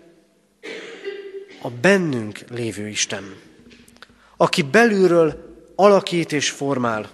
a 1.61 1.69
bennünk 1.69 2.39
lévő 2.49 2.87
Isten, 2.87 3.35
aki 4.37 4.61
belülről 4.61 5.55
alakít 5.75 6.31
és 6.31 6.49
formál, 6.49 7.09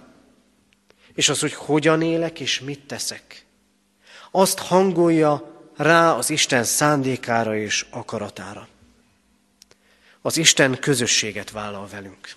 és 1.14 1.28
az, 1.28 1.40
hogy 1.40 1.54
hogyan 1.54 2.02
élek 2.02 2.40
és 2.40 2.60
mit 2.60 2.86
teszek. 2.86 3.44
Azt 4.30 4.58
hangolja 4.58 5.62
rá 5.76 6.12
az 6.12 6.30
Isten 6.30 6.64
szándékára 6.64 7.56
és 7.56 7.86
akaratára. 7.90 8.68
Az 10.20 10.36
Isten 10.36 10.78
közösséget 10.78 11.50
vállal 11.50 11.88
velünk. 11.88 12.34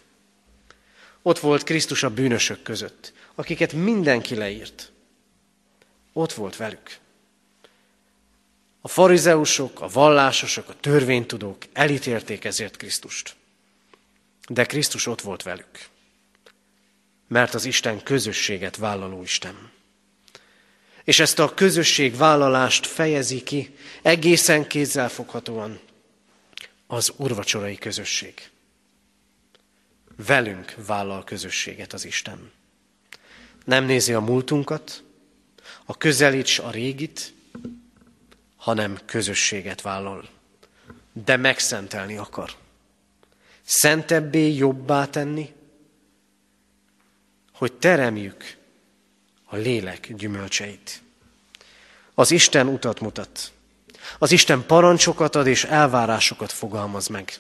Ott 1.22 1.39
volt 1.39 1.63
Krisztus 1.63 2.03
a 2.03 2.09
bűnösök 2.09 2.61
között, 2.63 3.13
akiket 3.36 3.74
mindenki 3.74 4.36
leírt. 4.36 4.91
Ott 6.13 6.34
volt 6.34 6.55
velük. 6.55 6.99
A 8.86 8.88
farizeusok, 8.88 9.81
a 9.81 9.88
vallásosok, 9.88 10.69
a 10.69 10.75
törvénytudók 10.79 11.63
elítélték 11.73 12.45
ezért 12.45 12.77
Krisztust. 12.77 13.36
De 14.47 14.65
Krisztus 14.65 15.05
ott 15.05 15.21
volt 15.21 15.43
velük. 15.43 15.88
Mert 17.27 17.53
az 17.53 17.65
Isten 17.65 18.03
közösséget 18.03 18.75
vállaló 18.75 19.21
Isten. 19.21 19.71
És 21.03 21.19
ezt 21.19 21.39
a 21.39 21.53
közösség 21.53 22.17
vállalást 22.17 22.86
fejezi 22.86 23.43
ki 23.43 23.75
egészen 24.01 24.67
kézzelfoghatóan 24.67 25.79
az 26.88 27.13
urvacsorai 27.17 27.77
közösség. 27.77 28.49
Velünk 30.15 30.75
vállal 30.86 31.23
közösséget 31.23 31.93
az 31.93 32.05
Isten. 32.05 32.51
Nem 33.63 33.86
nézi 33.86 34.13
a 34.13 34.19
múltunkat, 34.19 35.03
a 35.86 35.97
közelíts 35.97 36.59
a 36.59 36.71
régit, 36.71 37.34
hanem 38.66 38.99
közösséget 39.05 39.82
vállal. 39.82 40.30
De 41.13 41.38
megszentelni 41.38 42.18
akar. 42.18 42.51
Szentebbé, 43.61 44.53
jobbá 44.53 45.05
tenni, 45.05 45.53
hogy 47.53 47.74
teremjük 47.74 48.57
a 49.45 49.55
lélek 49.55 50.13
gyümölcseit. 50.16 51.01
Az 52.13 52.32
Isten 52.32 52.68
utat 52.68 52.99
mutat. 52.99 53.51
Az 54.20 54.32
Isten 54.32 54.66
parancsokat 54.66 55.36
ad 55.36 55.47
és 55.47 55.63
elvárásokat 55.63 56.51
fogalmaz 56.51 57.07
meg. 57.07 57.34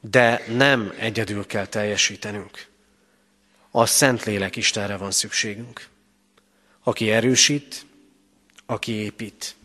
De 0.00 0.44
nem 0.48 0.94
egyedül 0.98 1.46
kell 1.46 1.66
teljesítenünk. 1.66 2.66
A 3.70 3.86
Szentlélek 3.86 4.56
Istenre 4.56 4.96
van 4.96 5.10
szükségünk. 5.10 5.88
Aki 6.82 7.10
erősít, 7.10 7.86
aki 8.66 8.92
épít, 8.92 9.56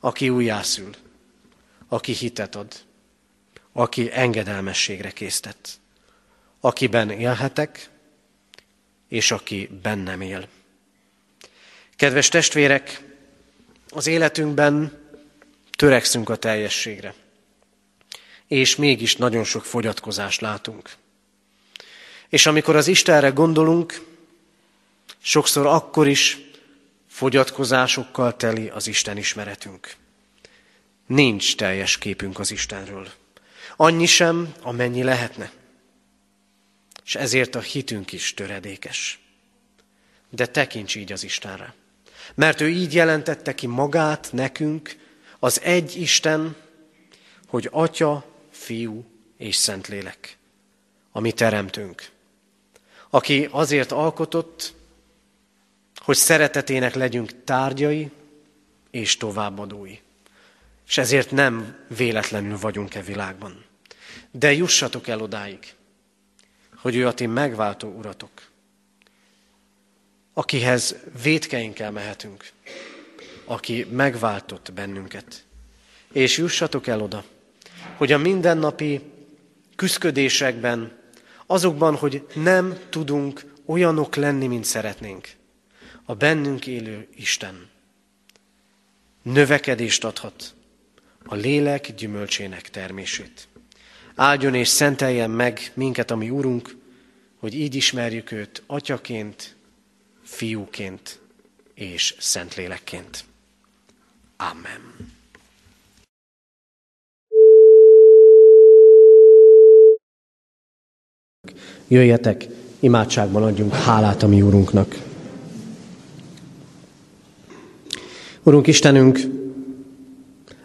aki 0.00 0.28
újjászül, 0.28 0.94
aki 1.88 2.12
hitet 2.12 2.54
ad, 2.54 2.74
aki 3.72 4.10
engedelmességre 4.12 5.10
késztet, 5.10 5.80
akiben 6.60 7.10
élhetek, 7.10 7.88
és 9.08 9.30
aki 9.30 9.68
bennem 9.82 10.20
él. 10.20 10.48
Kedves 11.96 12.28
testvérek, 12.28 13.02
az 13.88 14.06
életünkben 14.06 14.98
törekszünk 15.70 16.28
a 16.28 16.36
teljességre, 16.36 17.14
és 18.46 18.76
mégis 18.76 19.16
nagyon 19.16 19.44
sok 19.44 19.64
fogyatkozást 19.64 20.40
látunk. 20.40 20.90
És 22.28 22.46
amikor 22.46 22.76
az 22.76 22.86
Istenre 22.86 23.28
gondolunk, 23.28 24.06
sokszor 25.18 25.66
akkor 25.66 26.08
is 26.08 26.49
fogyatkozásokkal 27.20 28.36
teli 28.36 28.68
az 28.68 28.86
Isten 28.86 29.16
ismeretünk. 29.16 29.94
Nincs 31.06 31.56
teljes 31.56 31.98
képünk 31.98 32.38
az 32.38 32.50
Istenről. 32.50 33.08
Annyi 33.76 34.06
sem, 34.06 34.54
amennyi 34.62 35.02
lehetne. 35.02 35.50
És 37.04 37.14
ezért 37.14 37.54
a 37.54 37.60
hitünk 37.60 38.12
is 38.12 38.34
töredékes. 38.34 39.20
De 40.30 40.46
tekints 40.46 40.96
így 40.96 41.12
az 41.12 41.24
Istenre. 41.24 41.74
Mert 42.34 42.60
ő 42.60 42.68
így 42.68 42.94
jelentette 42.94 43.54
ki 43.54 43.66
magát 43.66 44.28
nekünk, 44.32 44.96
az 45.38 45.60
egy 45.60 46.00
Isten, 46.00 46.56
hogy 47.46 47.68
Atya, 47.70 48.24
Fiú 48.50 49.04
és 49.36 49.56
Szentlélek, 49.56 50.36
ami 51.12 51.32
teremtünk, 51.32 52.10
aki 53.10 53.48
azért 53.50 53.92
alkotott, 53.92 54.78
hogy 56.10 56.18
szeretetének 56.18 56.94
legyünk 56.94 57.44
tárgyai 57.44 58.10
és 58.90 59.16
továbbadói. 59.16 59.98
És 60.86 60.98
ezért 60.98 61.30
nem 61.30 61.76
véletlenül 61.96 62.58
vagyunk 62.58 62.94
e 62.94 63.02
világban. 63.02 63.64
De 64.30 64.52
jussatok 64.52 65.08
el 65.08 65.20
odáig, 65.20 65.58
hogy 66.76 66.96
ő 66.96 67.06
a 67.06 67.14
ti 67.14 67.26
megváltó 67.26 67.88
uratok, 67.88 68.30
akihez 70.32 70.96
védkeinkkel 71.22 71.90
mehetünk, 71.90 72.50
aki 73.44 73.86
megváltott 73.90 74.72
bennünket. 74.72 75.44
És 76.12 76.38
jussatok 76.38 76.86
el 76.86 77.00
oda, 77.00 77.24
hogy 77.96 78.12
a 78.12 78.18
mindennapi 78.18 79.00
küszködésekben, 79.76 80.98
azokban, 81.46 81.94
hogy 81.96 82.26
nem 82.34 82.78
tudunk 82.88 83.44
olyanok 83.66 84.16
lenni, 84.16 84.46
mint 84.46 84.64
szeretnénk, 84.64 85.38
a 86.10 86.14
bennünk 86.14 86.66
élő 86.66 87.08
Isten 87.14 87.68
növekedést 89.22 90.04
adhat 90.04 90.54
a 91.24 91.34
lélek 91.34 91.94
gyümölcsének 91.94 92.70
termését. 92.70 93.48
Áldjon 94.14 94.54
és 94.54 94.68
szenteljen 94.68 95.30
meg 95.30 95.72
minket, 95.74 96.10
ami 96.10 96.30
Urunk, 96.30 96.76
hogy 97.38 97.54
így 97.54 97.74
ismerjük 97.74 98.30
őt 98.30 98.62
atyaként, 98.66 99.56
fiúként 100.22 101.20
és 101.74 102.14
szentlélekként. 102.18 103.24
Amen. 104.36 104.96
Jöjjetek, 111.88 112.46
imádságban 112.80 113.42
adjunk 113.42 113.74
hálát 113.74 114.22
a 114.22 114.28
mi 114.28 114.42
Úrunknak. 114.42 115.09
Urunk 118.50 118.66
Istenünk, 118.66 119.20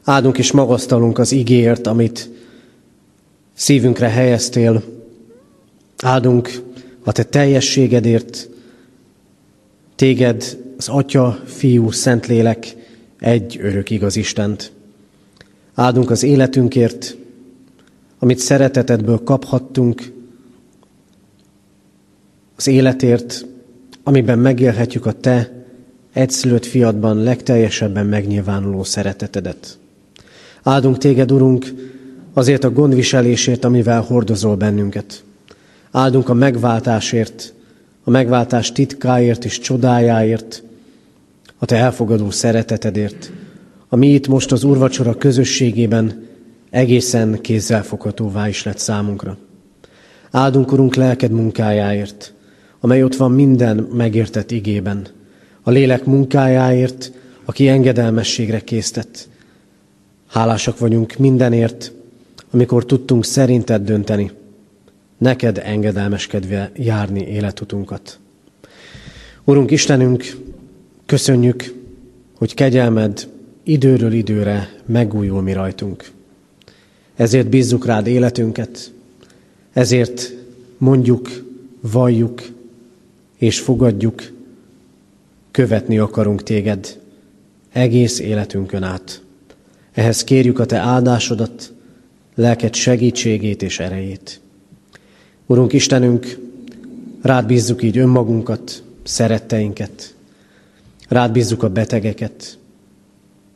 áldunk 0.03 0.37
és 0.37 0.51
magasztalunk 0.51 1.17
az 1.17 1.31
igéért, 1.31 1.87
amit 1.87 2.29
szívünkre 3.53 4.07
helyeztél. 4.07 4.83
Áldunk 6.03 6.61
a 7.03 7.11
Te 7.11 7.23
teljességedért, 7.23 8.49
Téged, 9.95 10.57
az 10.77 10.87
Atya, 10.87 11.39
Fiú, 11.45 11.91
Szentlélek, 11.91 12.75
egy 13.19 13.59
örök 13.61 13.89
igaz 13.89 14.15
Istent. 14.15 14.71
Áldunk 15.73 16.09
az 16.09 16.23
életünkért, 16.23 17.17
amit 18.19 18.39
szeretetedből 18.39 19.23
kaphattunk, 19.23 20.11
az 22.55 22.67
életért, 22.67 23.45
amiben 24.03 24.39
megélhetjük 24.39 25.05
a 25.05 25.11
Te 25.11 25.54
egyszülött 26.15 26.65
fiadban 26.65 27.23
legteljesebben 27.23 28.05
megnyilvánuló 28.05 28.83
szeretetedet. 28.83 29.77
Áldunk 30.63 30.97
téged, 30.97 31.31
Urunk, 31.31 31.73
azért 32.33 32.63
a 32.63 32.71
gondviselésért, 32.71 33.65
amivel 33.65 34.01
hordozol 34.01 34.55
bennünket. 34.55 35.23
Áldunk 35.91 36.29
a 36.29 36.33
megváltásért, 36.33 37.53
a 38.03 38.09
megváltás 38.09 38.71
titkáért 38.71 39.45
és 39.45 39.59
csodájáért, 39.59 40.63
a 41.57 41.65
te 41.65 41.75
elfogadó 41.75 42.29
szeretetedért, 42.29 43.31
ami 43.89 44.07
itt 44.07 44.27
most 44.27 44.51
az 44.51 44.63
urvacsora 44.63 45.17
közösségében 45.17 46.27
egészen 46.69 47.41
kézzelfoghatóvá 47.41 48.47
is 48.47 48.63
lett 48.63 48.77
számunkra. 48.77 49.37
Áldunk, 50.31 50.71
Urunk, 50.71 50.95
lelked 50.95 51.31
munkájáért, 51.31 52.33
amely 52.79 53.03
ott 53.03 53.15
van 53.15 53.31
minden 53.31 53.77
megértett 53.77 54.51
igében, 54.51 55.07
a 55.67 55.71
lélek 55.71 56.05
munkájáért, 56.05 57.11
aki 57.45 57.67
engedelmességre 57.67 58.59
késztett. 58.59 59.27
Hálásak 60.27 60.79
vagyunk 60.79 61.17
mindenért, 61.17 61.91
amikor 62.51 62.85
tudtunk 62.85 63.25
szerinted 63.25 63.85
dönteni, 63.85 64.31
neked 65.17 65.61
engedelmeskedve 65.63 66.71
járni 66.75 67.27
életutunkat. 67.27 68.19
Urunk 69.43 69.71
Istenünk, 69.71 70.37
köszönjük, 71.05 71.73
hogy 72.37 72.53
kegyelmed 72.53 73.27
időről 73.63 74.13
időre 74.13 74.69
megújul 74.85 75.41
mi 75.41 75.53
rajtunk. 75.53 76.11
Ezért 77.15 77.47
bízzuk 77.47 77.85
rád 77.85 78.07
életünket, 78.07 78.91
ezért 79.73 80.33
mondjuk, 80.77 81.29
valljuk 81.81 82.41
és 83.37 83.59
fogadjuk, 83.59 84.33
követni 85.55 85.97
akarunk 85.97 86.43
téged 86.43 86.99
egész 87.71 88.19
életünkön 88.19 88.83
át. 88.83 89.21
Ehhez 89.93 90.23
kérjük 90.23 90.59
a 90.59 90.65
te 90.65 90.77
áldásodat, 90.77 91.73
lelked 92.35 92.73
segítségét 92.73 93.61
és 93.61 93.79
erejét. 93.79 94.41
Urunk 95.45 95.73
Istenünk, 95.73 96.39
rád 97.21 97.45
bízzuk 97.45 97.83
így 97.83 97.97
önmagunkat, 97.97 98.83
szeretteinket, 99.03 100.15
rád 101.07 101.31
bízzuk 101.31 101.63
a 101.63 101.69
betegeket, 101.69 102.57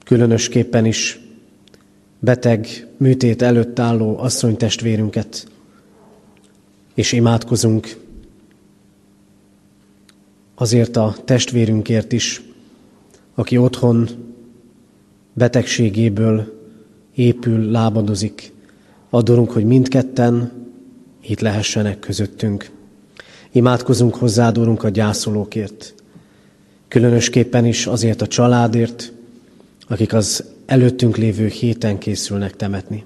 különösképpen 0.04 0.86
is 0.86 1.20
beteg, 2.20 2.88
műtét 2.97 3.41
előtt 3.41 3.80
álló 3.80 4.18
asszonytestvérünket, 4.18 5.47
és 6.93 7.12
imádkozunk 7.12 7.97
azért 10.62 10.95
a 10.95 11.16
testvérünkért 11.26 12.12
is, 12.12 12.41
aki 13.36 13.57
otthon 13.57 14.10
betegségéből 15.34 16.60
épül, 17.16 17.72
lábadozik. 17.72 18.51
Adorunk, 19.10 19.51
hogy 19.51 19.66
mindketten 19.66 20.51
itt 21.22 21.39
lehessenek 21.39 21.99
közöttünk. 21.99 22.70
Imádkozunk 23.51 24.16
hozzád, 24.16 24.57
Urunk, 24.57 24.84
a 24.84 24.89
gyászolókért. 24.89 25.93
Különösképpen 26.88 27.66
is 27.66 27.88
azért 27.88 28.22
a 28.22 28.28
családért, 28.28 29.12
akik 29.88 30.14
az 30.14 30.43
előttünk 30.66 31.18
lévő 31.18 31.47
héten 31.47 31.97
készülnek 31.97 32.55
temetni. 32.55 33.03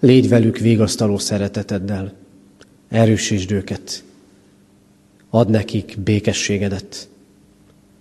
Légy 0.00 0.28
velük 0.28 0.58
végasztaló 0.58 1.18
szereteteddel, 1.18 2.12
erősítsd 2.88 3.50
őket, 3.50 4.04
Ad 5.30 5.50
nekik 5.50 5.98
békességedet 6.04 7.08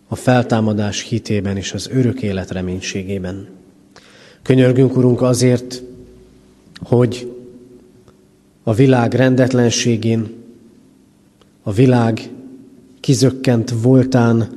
a 0.08 0.16
feltámadás 0.16 1.02
hitében 1.02 1.58
és 1.58 1.74
az 1.74 1.90
örök 1.92 2.22
élet 2.22 2.52
reménységében. 2.52 3.48
Könyörgünk, 4.42 4.98
Urunk, 4.98 5.22
azért, 5.22 5.82
hogy 6.80 7.34
a 8.64 8.74
világ 8.74 9.14
rendetlenségén, 9.14 10.34
a 11.64 11.72
világ 11.72 12.30
kizökkent 13.00 13.74
voltán 13.82 14.50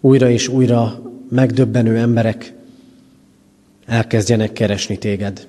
újra 0.00 0.30
és 0.30 0.48
újra 0.48 1.02
megdöbbenő 1.28 1.96
emberek 1.96 2.52
elkezdjenek 3.86 4.52
keresni 4.52 4.98
téged, 4.98 5.46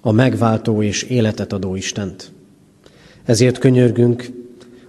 a 0.00 0.12
megváltó 0.12 0.82
és 0.82 1.02
életet 1.02 1.52
adó 1.52 1.74
Istent. 1.74 2.32
Ezért 3.28 3.58
könyörgünk, 3.58 4.30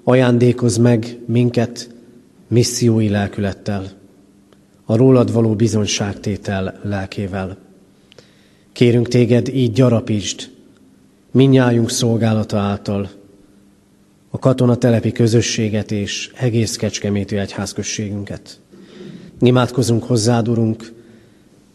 ajándékoz 0.04 0.78
meg 0.78 1.18
minket 1.26 1.90
missziói 2.48 3.10
lelkülettel, 3.10 3.92
a 4.86 4.96
rólad 4.96 5.34
való 5.34 5.56
bizonyságtétel 5.56 6.80
lelkével. 6.84 7.58
Kérünk 8.72 9.08
téged, 9.08 9.48
így 9.48 9.72
gyarapítsd 9.72 10.50
minnyájunk 11.32 11.90
szolgálata 11.90 12.58
által 12.58 13.10
a 14.30 14.40
katonatelepi 14.40 15.12
közösséget 15.12 15.92
és 15.92 16.32
egész 16.36 16.76
Kecskeméti 16.76 17.38
egyházközségünket. 17.38 18.60
Imádkozunk 19.40 20.04
hozzád, 20.04 20.48
Urunk, 20.48 20.94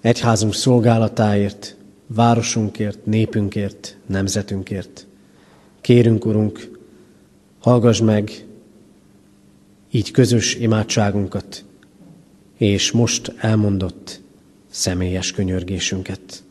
egyházunk 0.01 0.55
szolgálatáért, 0.55 1.77
városunkért, 2.07 3.07
népünkért, 3.07 3.97
nemzetünkért. 4.07 5.07
Kérünk, 5.85 6.25
Urunk, 6.25 6.71
hallgass 7.59 8.01
meg 8.01 8.47
így 9.91 10.11
közös 10.11 10.55
imádságunkat, 10.55 11.65
és 12.57 12.91
most 12.93 13.35
elmondott 13.37 14.21
személyes 14.71 15.33
könyörgésünket. 15.33 16.43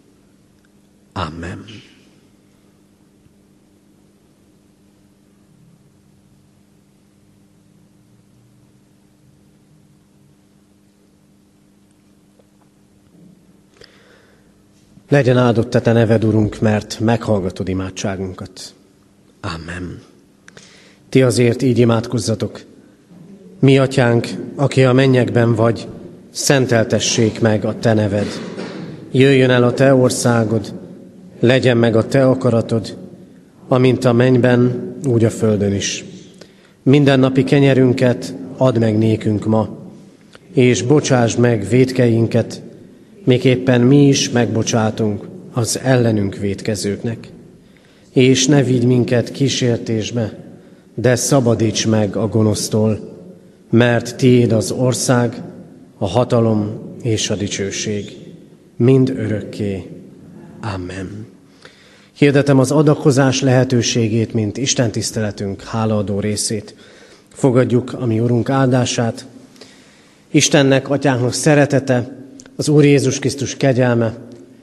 Amen. 1.13 1.65
Legyen 15.09 15.37
áldott 15.37 15.69
te 15.69 15.91
neved, 15.91 16.23
Urunk, 16.23 16.59
mert 16.59 16.99
meghallgatod 16.99 17.67
imádságunkat. 17.67 18.73
Amen. 19.45 20.01
Ti 21.09 21.21
azért 21.21 21.61
így 21.61 21.77
imádkozzatok. 21.77 22.61
Mi, 23.59 23.77
atyánk, 23.77 24.27
aki 24.55 24.83
a 24.83 24.93
mennyekben 24.93 25.55
vagy, 25.55 25.87
szenteltessék 26.31 27.39
meg 27.39 27.65
a 27.65 27.79
te 27.79 27.93
neved. 27.93 28.27
Jöjjön 29.11 29.49
el 29.49 29.63
a 29.63 29.73
te 29.73 29.95
országod, 29.95 30.73
legyen 31.39 31.77
meg 31.77 31.95
a 31.95 32.07
te 32.07 32.27
akaratod, 32.27 32.97
amint 33.67 34.05
a 34.05 34.13
mennyben, 34.13 34.93
úgy 35.07 35.23
a 35.23 35.29
földön 35.29 35.73
is. 35.73 36.05
Minden 36.83 37.19
napi 37.19 37.43
kenyerünket 37.43 38.33
add 38.57 38.79
meg 38.79 38.97
nékünk 38.97 39.45
ma, 39.45 39.77
és 40.53 40.81
bocsásd 40.81 41.39
meg 41.39 41.67
védkeinket, 41.69 42.61
miképpen 43.23 43.81
mi 43.81 44.07
is 44.07 44.29
megbocsátunk 44.29 45.27
az 45.53 45.79
ellenünk 45.83 46.35
védkezőknek. 46.35 47.32
És 48.13 48.47
ne 48.47 48.63
vigy 48.63 48.85
minket 48.85 49.31
kísértésbe, 49.31 50.37
de 50.95 51.15
szabadíts 51.15 51.87
meg 51.87 52.15
a 52.15 52.27
gonosztól, 52.27 52.99
mert 53.69 54.15
tiéd 54.15 54.51
az 54.51 54.71
ország, 54.71 55.41
a 55.97 56.07
hatalom 56.07 56.79
és 57.01 57.29
a 57.29 57.35
dicsőség, 57.35 58.17
mind 58.75 59.09
örökké. 59.09 59.89
Amen. 60.61 61.25
Hirdetem 62.17 62.59
az 62.59 62.71
adakozás 62.71 63.41
lehetőségét, 63.41 64.33
mint 64.33 64.57
Isten 64.57 64.91
tiszteletünk 64.91 65.61
hálaadó 65.61 66.19
részét. 66.19 66.75
Fogadjuk 67.33 67.93
a 67.93 68.05
mi 68.05 68.19
Urunk 68.19 68.49
áldását. 68.49 69.25
Istennek, 70.31 70.89
Atyánknak 70.89 71.33
szeretete, 71.33 72.17
az 72.55 72.69
Úr 72.69 72.83
Jézus 72.83 73.19
Krisztus 73.19 73.57
kegyelme 73.57 74.17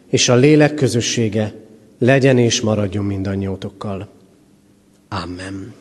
és 0.08 0.28
a 0.28 0.34
lélek 0.34 0.74
közössége 0.74 1.52
legyen 2.00 2.38
és 2.38 2.60
maradjon 2.60 3.04
mindannyiótokkal. 3.04 4.08
Amen. 5.08 5.74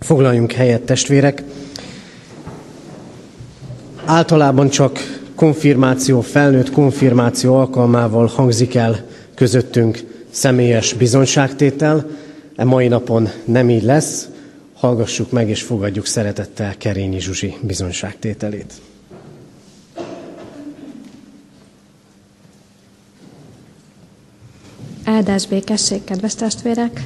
Foglaljunk 0.00 0.52
helyet, 0.52 0.82
testvérek. 0.82 1.42
Általában 4.04 4.68
csak 4.68 4.98
konfirmáció, 5.34 6.20
felnőtt 6.20 6.70
konfirmáció 6.70 7.54
alkalmával 7.54 8.26
hangzik 8.26 8.74
el 8.74 9.06
közöttünk 9.34 10.24
személyes 10.30 10.92
bizonyságtétel. 10.92 12.06
E 12.56 12.64
mai 12.64 12.88
napon 12.88 13.28
nem 13.44 13.70
így 13.70 13.82
lesz. 13.82 14.28
Hallgassuk 14.74 15.30
meg 15.30 15.48
és 15.48 15.62
fogadjuk 15.62 16.06
szeretettel 16.06 16.76
Kerényi 16.76 17.20
Zsuzsi 17.20 17.56
bizonyságtételét. 17.60 18.72
Áldás 25.08 25.46
békesség, 25.46 26.04
kedves 26.04 26.34
testvérek! 26.34 27.02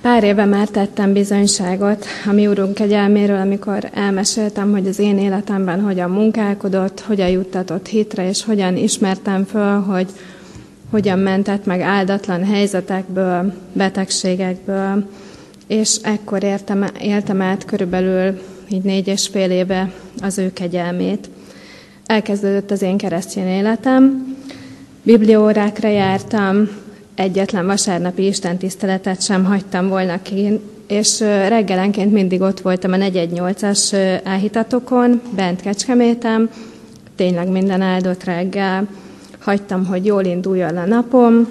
Pár 0.00 0.24
éve 0.24 0.44
már 0.44 0.68
tettem 0.68 1.12
bizonyságot 1.12 2.06
a 2.26 2.32
mi 2.32 2.46
úrunk 2.46 2.74
kegyelméről, 2.74 3.40
amikor 3.40 3.90
elmeséltem, 3.94 4.70
hogy 4.70 4.86
az 4.86 4.98
én 4.98 5.18
életemben 5.18 5.80
hogyan 5.80 6.10
munkálkodott, 6.10 7.00
hogyan 7.00 7.28
juttatott 7.28 7.86
hitre, 7.86 8.28
és 8.28 8.44
hogyan 8.44 8.76
ismertem 8.76 9.44
föl, 9.44 9.80
hogy 9.80 10.06
hogyan 10.90 11.18
mentett 11.18 11.64
meg 11.64 11.80
áldatlan 11.80 12.44
helyzetekből, 12.44 13.52
betegségekből, 13.72 15.08
és 15.66 15.96
ekkor 16.02 16.42
értem, 16.42 16.84
éltem 17.00 17.42
át 17.42 17.64
körülbelül 17.64 18.40
így 18.68 18.82
négy 18.82 19.08
és 19.08 19.28
fél 19.28 19.50
éve 19.50 19.92
az 20.20 20.38
ő 20.38 20.52
kegyelmét. 20.52 21.30
Elkezdődött 22.06 22.70
az 22.70 22.82
én 22.82 22.96
keresztény 22.96 23.48
életem, 23.48 24.36
bibliórákra 25.02 25.88
jártam, 25.88 26.68
egyetlen 27.14 27.66
vasárnapi 27.66 28.26
istentiszteletet 28.26 29.22
sem 29.22 29.44
hagytam 29.44 29.88
volna 29.88 30.22
ki, 30.22 30.60
és 30.86 31.20
reggelenként 31.20 32.12
mindig 32.12 32.40
ott 32.40 32.60
voltam 32.60 32.92
a 32.92 32.96
418-as 32.96 34.20
áhítatokon, 34.24 35.20
bent 35.34 35.60
Kecskemétem, 35.60 36.50
tényleg 37.16 37.48
minden 37.48 37.80
áldott 37.80 38.24
reggel, 38.24 38.88
hagytam, 39.38 39.86
hogy 39.86 40.04
jól 40.04 40.24
induljon 40.24 40.76
a 40.76 40.86
napom, 40.86 41.48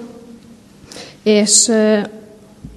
és 1.22 1.70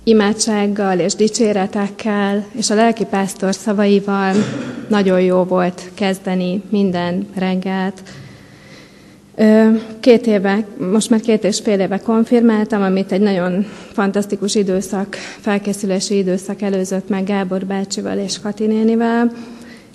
imádsággal 0.04 1.00
és 1.00 1.16
dicséretekkel, 1.16 2.46
és 2.52 2.70
a 2.70 2.76
lelki 2.76 3.06
pásztor 3.06 3.56
szavaival 3.56 4.36
nagyon 4.88 5.22
jó 5.22 5.44
volt 5.44 5.82
kezdeni 5.94 6.62
minden 6.70 7.28
reggelt, 7.36 8.02
Két 10.00 10.28
éve, 10.28 10.66
most 10.92 11.10
már 11.10 11.20
két 11.20 11.44
és 11.44 11.60
fél 11.60 11.80
éve 11.80 12.00
konfirmáltam, 12.00 12.82
amit 12.82 13.12
egy 13.12 13.22
nagyon 13.22 13.66
fantasztikus 13.92 14.56
időszak, 14.56 15.16
felkészülési 15.40 16.18
időszak 16.18 16.62
előzött 16.62 17.10
meg 17.10 17.24
Gábor 17.24 17.66
bácsival 17.66 18.18
és 18.18 18.40
Kati 18.40 18.66
nénivel, 18.66 19.32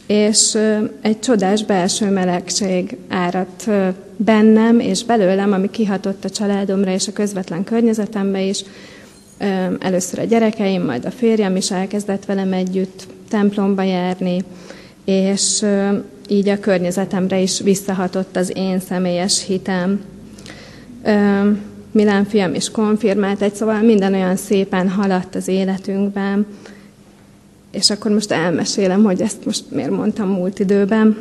és 0.07 0.59
egy 1.01 1.19
csodás 1.21 1.65
belső 1.65 2.11
melegség 2.11 2.97
áradt 3.09 3.71
bennem 4.17 4.81
és 4.81 5.05
belőlem, 5.05 5.53
ami 5.53 5.71
kihatott 5.71 6.25
a 6.25 6.31
családomra 6.31 6.93
és 6.93 7.09
a 7.09 7.13
közvetlen 7.13 7.65
környezetembe 7.65 8.41
is. 8.43 8.65
Először 9.79 10.19
a 10.19 10.25
gyerekeim, 10.25 10.85
majd 10.85 11.05
a 11.05 11.11
férjem 11.11 11.57
is 11.57 11.71
elkezdett 11.71 12.25
velem 12.25 12.53
együtt 12.53 13.07
templomba 13.29 13.83
járni, 13.83 14.45
és 15.05 15.65
így 16.31 16.49
a 16.49 16.61
környezetemre 16.61 17.39
is 17.39 17.61
visszahatott 17.61 18.37
az 18.37 18.57
én 18.57 18.81
személyes 18.81 19.45
hitem. 19.47 20.01
Milán 21.93 22.25
fiam 22.25 22.55
is 22.55 22.71
konfirmált, 22.71 23.43
egy 23.43 23.55
szóval 23.55 23.81
minden 23.81 24.15
olyan 24.15 24.37
szépen 24.37 24.89
haladt 24.89 25.35
az 25.35 25.49
életünkben, 25.49 26.47
és 27.71 27.91
akkor 27.91 28.11
most 28.11 28.31
elmesélem, 28.31 29.05
hogy 29.05 29.21
ezt 29.21 29.45
most 29.45 29.65
miért 29.71 29.91
mondtam 29.91 30.29
múlt 30.29 30.59
időben. 30.59 31.17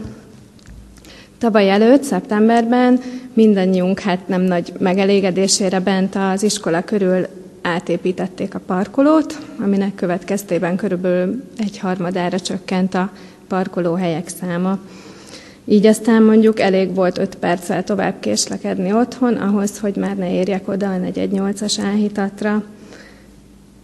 Tavaly 1.37 1.69
előtt, 1.69 2.03
szeptemberben 2.03 2.99
mindannyiunk 3.33 3.99
hát 3.99 4.27
nem 4.27 4.41
nagy 4.41 4.73
megelégedésére 4.79 5.79
bent 5.79 6.15
az 6.15 6.43
iskola 6.43 6.83
körül 6.83 7.27
átépítették 7.61 8.55
a 8.55 8.61
parkolót, 8.65 9.39
aminek 9.59 9.95
következtében 9.95 10.75
körülbelül 10.75 11.43
egy 11.57 11.77
harmadára 11.77 12.39
csökkent 12.39 12.93
a 12.93 13.11
parkolóhelyek 13.49 14.27
száma. 14.27 14.79
Így 15.65 15.85
aztán 15.85 16.23
mondjuk 16.23 16.59
elég 16.59 16.95
volt 16.95 17.17
5 17.17 17.35
perccel 17.35 17.83
tovább 17.83 18.19
késlekedni 18.19 18.93
otthon, 18.93 19.35
ahhoz, 19.35 19.79
hogy 19.79 19.95
már 19.95 20.17
ne 20.17 20.33
érjek 20.33 20.67
oda 20.67 20.93
a 20.93 20.97
418-as 20.97 21.77
áhítatra. 21.83 22.63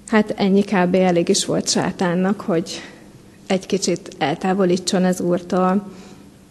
Hát 0.08 0.34
ennyi 0.38 0.64
kb. 0.64 0.96
elég 0.96 1.30
is 1.30 1.46
volt 1.46 1.70
sátánnak, 1.70 2.42
hogy 2.42 2.82
egy 3.48 3.66
kicsit 3.66 4.16
eltávolítson 4.18 5.04
az 5.04 5.22
úrtól. 5.22 5.92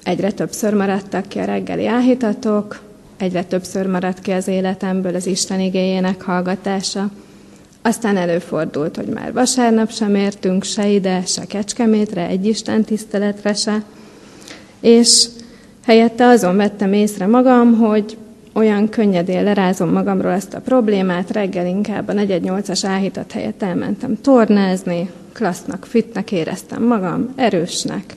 Egyre 0.03 0.33
többször 0.33 0.75
maradtak 0.75 1.29
ki 1.29 1.39
a 1.39 1.45
reggeli 1.45 1.87
áhítatok, 1.87 2.81
egyre 3.17 3.45
többször 3.45 3.87
maradt 3.87 4.21
ki 4.21 4.31
az 4.31 4.49
életemből 4.49 5.15
az 5.15 5.27
Isten 5.27 5.61
igényének 5.61 6.23
hallgatása. 6.23 7.11
Aztán 7.87 8.16
előfordult, 8.16 8.97
hogy 8.97 9.07
már 9.07 9.32
vasárnap 9.32 9.91
sem 9.91 10.14
értünk 10.14 10.64
se 10.64 10.89
ide, 10.89 11.22
se 11.24 11.45
Kecskemétre, 11.45 12.26
egy 12.26 12.47
Isten 12.47 12.85
tiszteletre 12.85 13.55
se. 13.55 13.82
És 14.80 15.26
helyette 15.85 16.26
azon 16.26 16.57
vettem 16.57 16.93
észre 16.93 17.26
magam, 17.26 17.78
hogy 17.78 18.16
olyan 18.53 18.89
könnyedén 18.89 19.43
lerázom 19.43 19.89
magamról 19.89 20.32
ezt 20.32 20.55
a 20.55 20.61
problémát, 20.61 21.30
reggel 21.30 21.66
inkább 21.66 22.09
a 22.09 22.12
418-as 22.12 22.82
áhítat 22.87 23.32
helyett 23.32 23.62
elmentem 23.62 24.20
tornázni, 24.20 25.11
klassznak, 25.32 25.85
fitnek 25.85 26.32
éreztem 26.32 26.82
magam, 26.82 27.32
erősnek, 27.37 28.16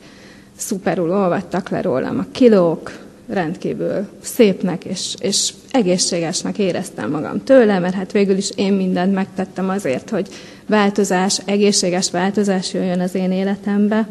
szuperul 0.55 1.11
olvadtak 1.11 1.69
le 1.69 1.81
rólam 1.81 2.19
a 2.19 2.25
kilók, 2.31 2.91
rendkívül 3.27 4.07
szépnek 4.21 4.85
és, 4.85 5.15
és 5.19 5.53
egészségesnek 5.71 6.57
éreztem 6.57 7.11
magam 7.11 7.43
tőle, 7.43 7.79
mert 7.79 7.93
hát 7.93 8.11
végül 8.11 8.37
is 8.37 8.49
én 8.55 8.73
mindent 8.73 9.13
megtettem 9.13 9.69
azért, 9.69 10.09
hogy 10.09 10.27
változás, 10.67 11.41
egészséges 11.45 12.11
változás 12.11 12.73
jöjjön 12.73 12.99
az 12.99 13.15
én 13.15 13.31
életembe. 13.31 14.07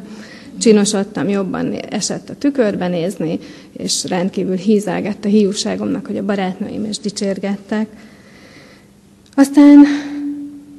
Csinosodtam, 0.59 1.29
jobban 1.29 1.73
esett 1.73 2.29
a 2.29 2.37
tükörbe 2.39 2.89
nézni, 2.89 3.39
és 3.73 4.05
rendkívül 4.05 4.57
hízelgett 4.57 5.25
a 5.25 5.29
hiúságomnak, 5.29 6.07
hogy 6.07 6.17
a 6.17 6.25
barátnőim 6.25 6.85
is 6.85 6.99
dicsérgettek. 6.99 7.87
Aztán 9.35 9.85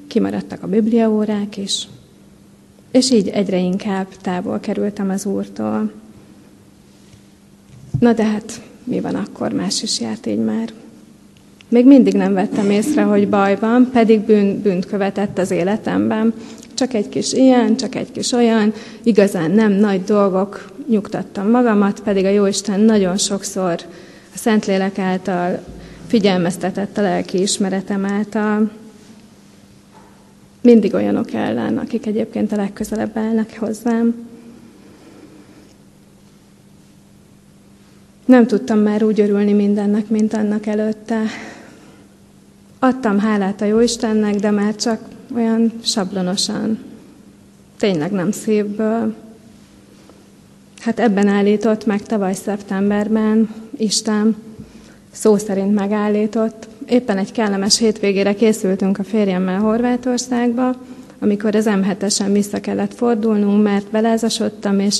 kimaradtak 0.07 0.63
a 0.63 0.67
bibliaórák 0.67 1.57
is, 1.57 1.87
és 2.91 3.11
így 3.11 3.27
egyre 3.27 3.57
inkább 3.57 4.07
távol 4.21 4.59
kerültem 4.59 5.09
az 5.09 5.25
Úrtól. 5.25 5.91
Na 7.99 8.13
de 8.13 8.23
hát 8.23 8.61
mi 8.83 8.99
van 8.99 9.15
akkor, 9.15 9.51
más 9.51 9.83
is 9.83 9.99
járt 9.99 10.25
így 10.25 10.43
már. 10.43 10.69
Még 11.69 11.85
mindig 11.85 12.13
nem 12.13 12.33
vettem 12.33 12.69
észre, 12.69 13.01
hogy 13.01 13.29
baj 13.29 13.57
van, 13.59 13.89
pedig 13.93 14.19
bűn, 14.19 14.61
bűnt 14.61 14.85
követett 14.85 15.37
az 15.37 15.51
életemben. 15.51 16.33
Csak 16.73 16.93
egy 16.93 17.09
kis 17.09 17.33
ilyen, 17.33 17.75
csak 17.75 17.95
egy 17.95 18.11
kis 18.11 18.31
olyan, 18.31 18.73
igazán 19.03 19.51
nem 19.51 19.71
nagy 19.71 20.03
dolgok, 20.03 20.71
nyugtattam 20.89 21.49
magamat, 21.49 21.99
pedig 21.99 22.25
a 22.25 22.29
Jóisten 22.29 22.79
nagyon 22.79 23.17
sokszor 23.17 23.75
a 24.33 24.37
Szentlélek 24.37 24.99
által 24.99 25.59
figyelmeztetett 26.07 26.97
a 26.97 27.01
lelki 27.01 27.41
ismeretem 27.41 28.05
által, 28.05 28.69
mindig 30.61 30.93
olyanok 30.93 31.33
ellen, 31.33 31.77
akik 31.77 32.05
egyébként 32.05 32.51
a 32.51 32.55
legközelebb 32.55 33.17
állnak 33.17 33.49
hozzám. 33.57 34.26
Nem 38.27 38.47
tudtam 38.47 38.79
már 38.79 39.03
úgy 39.03 39.19
örülni 39.19 39.53
mindennek, 39.53 40.07
mint 40.09 40.33
annak 40.33 40.65
előtte. 40.65 41.21
Adtam 42.79 43.19
hálát 43.19 43.61
a 43.61 43.65
Jóistennek, 43.65 44.35
de 44.35 44.51
már 44.51 44.75
csak 44.75 44.99
olyan 45.35 45.71
sablonosan. 45.83 46.79
Tényleg 47.77 48.11
nem 48.11 48.31
szívből. 48.31 49.15
Hát 50.79 50.99
ebben 50.99 51.27
állított 51.27 51.85
meg 51.85 52.03
tavaly 52.03 52.33
szeptemberben 52.33 53.49
Isten, 53.77 54.35
szó 55.11 55.37
szerint 55.37 55.73
megállított. 55.73 56.67
Éppen 56.87 57.17
egy 57.17 57.31
kellemes 57.31 57.77
hétvégére 57.77 58.33
készültünk 58.33 58.99
a 58.99 59.03
férjemmel 59.03 59.59
Horvátországba, 59.59 60.75
amikor 61.19 61.55
az 61.55 61.65
M7-esen 61.69 62.29
vissza 62.31 62.59
kellett 62.59 62.93
fordulnunk, 62.93 63.63
mert 63.63 63.91
belázasodtam, 63.91 64.79
és 64.79 64.99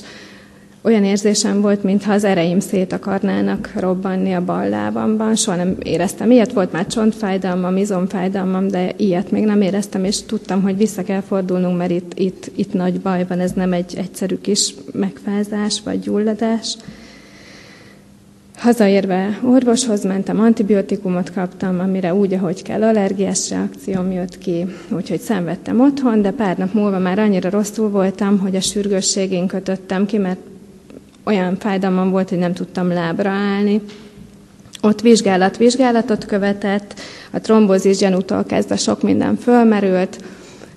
olyan 0.88 1.04
érzésem 1.04 1.62
volt, 1.62 1.84
mintha 1.84 2.14
az 2.14 2.24
ereim 2.24 2.60
szét 2.60 2.94
akarnának 2.94 3.72
robbanni 3.76 4.34
a 4.34 4.44
bal 4.46 4.70
lábamban. 4.70 5.36
Soha 5.36 5.58
nem 5.58 5.76
éreztem 5.84 6.32
ilyet, 6.32 6.54
volt 6.54 6.72
már 6.72 6.88
csontfájdalmam, 6.88 7.78
izomfájdalmam, 7.78 8.68
de 8.68 8.94
ilyet 8.98 9.32
még 9.32 9.46
nem 9.46 9.62
éreztem, 9.62 10.04
és 10.04 10.24
tudtam, 10.24 10.62
hogy 10.62 10.78
vissza 10.78 11.04
kell 11.04 11.22
fordulnunk, 11.22 11.78
mert 11.78 11.92
itt, 11.92 12.12
itt, 12.20 12.52
itt 12.56 12.74
nagy 12.74 13.00
baj 13.00 13.26
van, 13.28 13.40
ez 13.40 13.52
nem 13.52 13.74
egy 13.74 13.94
egyszerű 13.98 14.36
kis 14.36 14.74
megfázás 14.94 15.82
vagy 15.84 16.00
gyulladás. 16.00 16.78
Hazaérve 18.56 19.40
orvoshoz 19.44 20.04
mentem, 20.04 20.40
antibiotikumot 20.40 21.34
kaptam, 21.34 21.80
amire 21.80 22.14
úgy, 22.14 22.34
ahogy 22.34 22.62
kell, 22.62 22.84
allergiás 22.84 23.50
reakcióm 23.50 24.12
jött 24.12 24.38
ki, 24.38 24.66
úgyhogy 24.90 25.20
szenvedtem 25.20 25.80
otthon, 25.80 26.22
de 26.22 26.32
pár 26.32 26.58
nap 26.58 26.74
múlva 26.74 27.00
már 27.00 27.20
annyira 27.20 27.50
rosszul 27.50 27.90
voltam, 27.90 28.40
hogy 28.40 28.56
a 28.56 28.62
sürgősségén 28.62 29.48
kötöttem 29.48 30.06
ki, 30.06 30.18
mert 30.18 30.40
olyan 31.28 31.57
fájdalmam 31.59 32.09
volt, 32.09 32.30
hogy 32.30 32.38
nem 32.38 32.53
tudtam 32.53 32.88
lábra 32.88 33.30
állni. 33.30 33.82
Ott 34.82 35.01
vizsgálat 35.01 35.57
vizsgálatot 35.57 36.25
követett, 36.25 36.99
a 37.32 37.39
trombózis 37.39 37.97
gyanútól 37.97 38.43
kezdve 38.43 38.75
sok 38.75 39.01
minden 39.01 39.36
fölmerült, 39.36 40.17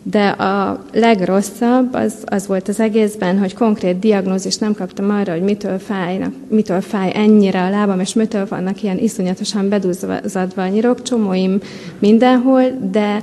de 0.03 0.29
a 0.29 0.85
legrosszabb 0.93 1.95
az, 1.95 2.15
az 2.25 2.47
volt 2.47 2.69
az 2.69 2.81
egészben, 2.81 3.39
hogy 3.39 3.55
konkrét 3.55 3.99
diagnózis 3.99 4.57
nem 4.57 4.75
kaptam 4.75 5.11
arra, 5.11 5.33
hogy 5.33 5.43
mitől, 5.43 5.79
fájnak, 5.79 6.35
mitől 6.49 6.81
fáj 6.81 7.13
ennyire 7.15 7.63
a 7.63 7.71
lábam, 7.71 8.01
és 8.01 8.15
mitől 8.15 8.47
vannak 8.49 8.83
ilyen 8.83 8.99
iszonyatosan 8.99 9.69
bedúzadva 9.69 10.63
a 10.63 10.69
nyirokcsomóim 10.69 11.61
mindenhol, 11.99 12.63
de 12.91 13.23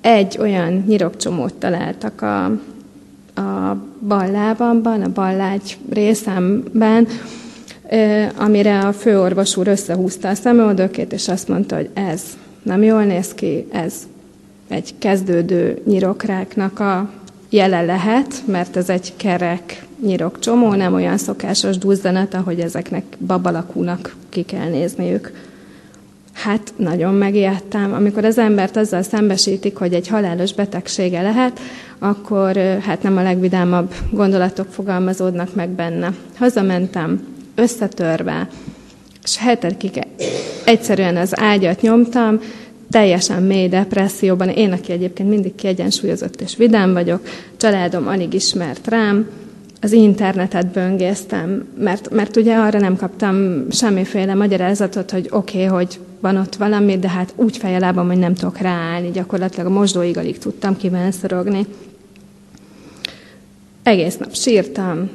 egy 0.00 0.36
olyan 0.40 0.84
nyirokcsomót 0.86 1.54
találtak 1.54 2.22
a, 2.22 2.52
a 3.38 3.76
bal 4.06 4.30
lábamban, 4.30 5.02
a 5.02 5.12
ballágy 5.12 5.78
részemben, 5.90 7.06
amire 8.36 8.78
a 8.78 8.92
főorvos 8.92 9.56
úr 9.56 9.68
összehúzta 9.68 10.28
a 10.28 10.34
szemöldökét, 10.34 11.12
és 11.12 11.28
azt 11.28 11.48
mondta, 11.48 11.76
hogy 11.76 11.88
ez 11.94 12.22
nem 12.62 12.82
jól 12.82 13.04
néz 13.04 13.34
ki, 13.34 13.66
ez 13.72 13.94
egy 14.68 14.94
kezdődő 14.98 15.82
nyirokráknak 15.86 16.80
a 16.80 17.10
jele 17.50 17.82
lehet, 17.82 18.42
mert 18.44 18.76
ez 18.76 18.88
egy 18.88 19.12
kerek 19.16 19.86
nyirokcsomó, 20.02 20.74
nem 20.74 20.94
olyan 20.94 21.18
szokásos 21.18 21.78
duzzanat, 21.78 22.34
ahogy 22.34 22.60
ezeknek 22.60 23.04
babalakúnak 23.26 24.16
ki 24.28 24.42
kell 24.42 24.68
nézniük. 24.68 25.32
Hát 26.32 26.72
nagyon 26.76 27.14
megijedtem. 27.14 27.92
Amikor 27.92 28.24
az 28.24 28.38
embert 28.38 28.76
azzal 28.76 29.02
szembesítik, 29.02 29.76
hogy 29.76 29.94
egy 29.94 30.08
halálos 30.08 30.52
betegsége 30.52 31.22
lehet, 31.22 31.60
akkor 31.98 32.56
hát 32.80 33.02
nem 33.02 33.16
a 33.16 33.22
legvidámabb 33.22 33.94
gondolatok 34.10 34.66
fogalmazódnak 34.70 35.54
meg 35.54 35.68
benne. 35.68 36.12
Hazamentem, 36.36 37.26
összetörve, 37.54 38.48
és 39.22 39.36
hetekig 39.38 40.06
egyszerűen 40.64 41.16
az 41.16 41.40
ágyat 41.40 41.80
nyomtam, 41.80 42.40
teljesen 42.90 43.42
mély 43.42 43.68
depresszióban. 43.68 44.48
Én, 44.48 44.72
aki 44.72 44.92
egyébként 44.92 45.28
mindig 45.28 45.54
kiegyensúlyozott 45.54 46.40
és 46.40 46.56
vidám 46.56 46.92
vagyok, 46.92 47.20
családom 47.56 48.06
alig 48.06 48.34
ismert 48.34 48.88
rám, 48.88 49.28
az 49.80 49.92
internetet 49.92 50.66
böngésztem, 50.66 51.68
mert, 51.78 52.10
mert 52.10 52.36
ugye 52.36 52.56
arra 52.56 52.78
nem 52.78 52.96
kaptam 52.96 53.66
semmiféle 53.70 54.34
magyarázatot, 54.34 55.10
hogy 55.10 55.28
oké, 55.30 55.64
okay, 55.64 55.76
hogy 55.76 55.98
van 56.20 56.36
ott 56.36 56.54
valami, 56.54 56.98
de 56.98 57.08
hát 57.08 57.32
úgy 57.36 57.56
fejelában, 57.56 58.06
hogy 58.06 58.18
nem 58.18 58.34
tudok 58.34 58.58
ráállni, 58.58 59.10
gyakorlatilag 59.10 59.66
a 59.66 59.70
mosdóig 59.70 60.18
alig 60.18 60.38
tudtam 60.38 60.76
kívánszorogni. 60.76 61.66
Egész 63.88 64.16
nap 64.16 64.34
sírtam, 64.34 65.10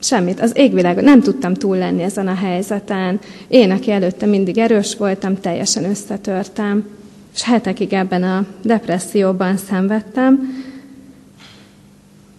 semmit, 0.00 0.40
az 0.40 0.52
égvilágon 0.54 1.04
nem 1.04 1.20
tudtam 1.20 1.54
túl 1.54 1.76
lenni 1.76 2.02
ezen 2.02 2.28
a 2.28 2.34
helyzeten. 2.34 3.20
Én, 3.48 3.70
aki 3.70 3.90
előtte 3.90 4.26
mindig 4.26 4.58
erős 4.58 4.96
voltam, 4.96 5.40
teljesen 5.40 5.84
összetörtem, 5.84 6.88
és 7.34 7.42
hetekig 7.42 7.92
ebben 7.92 8.22
a 8.22 8.46
depresszióban 8.62 9.56
szenvedtem, 9.56 10.64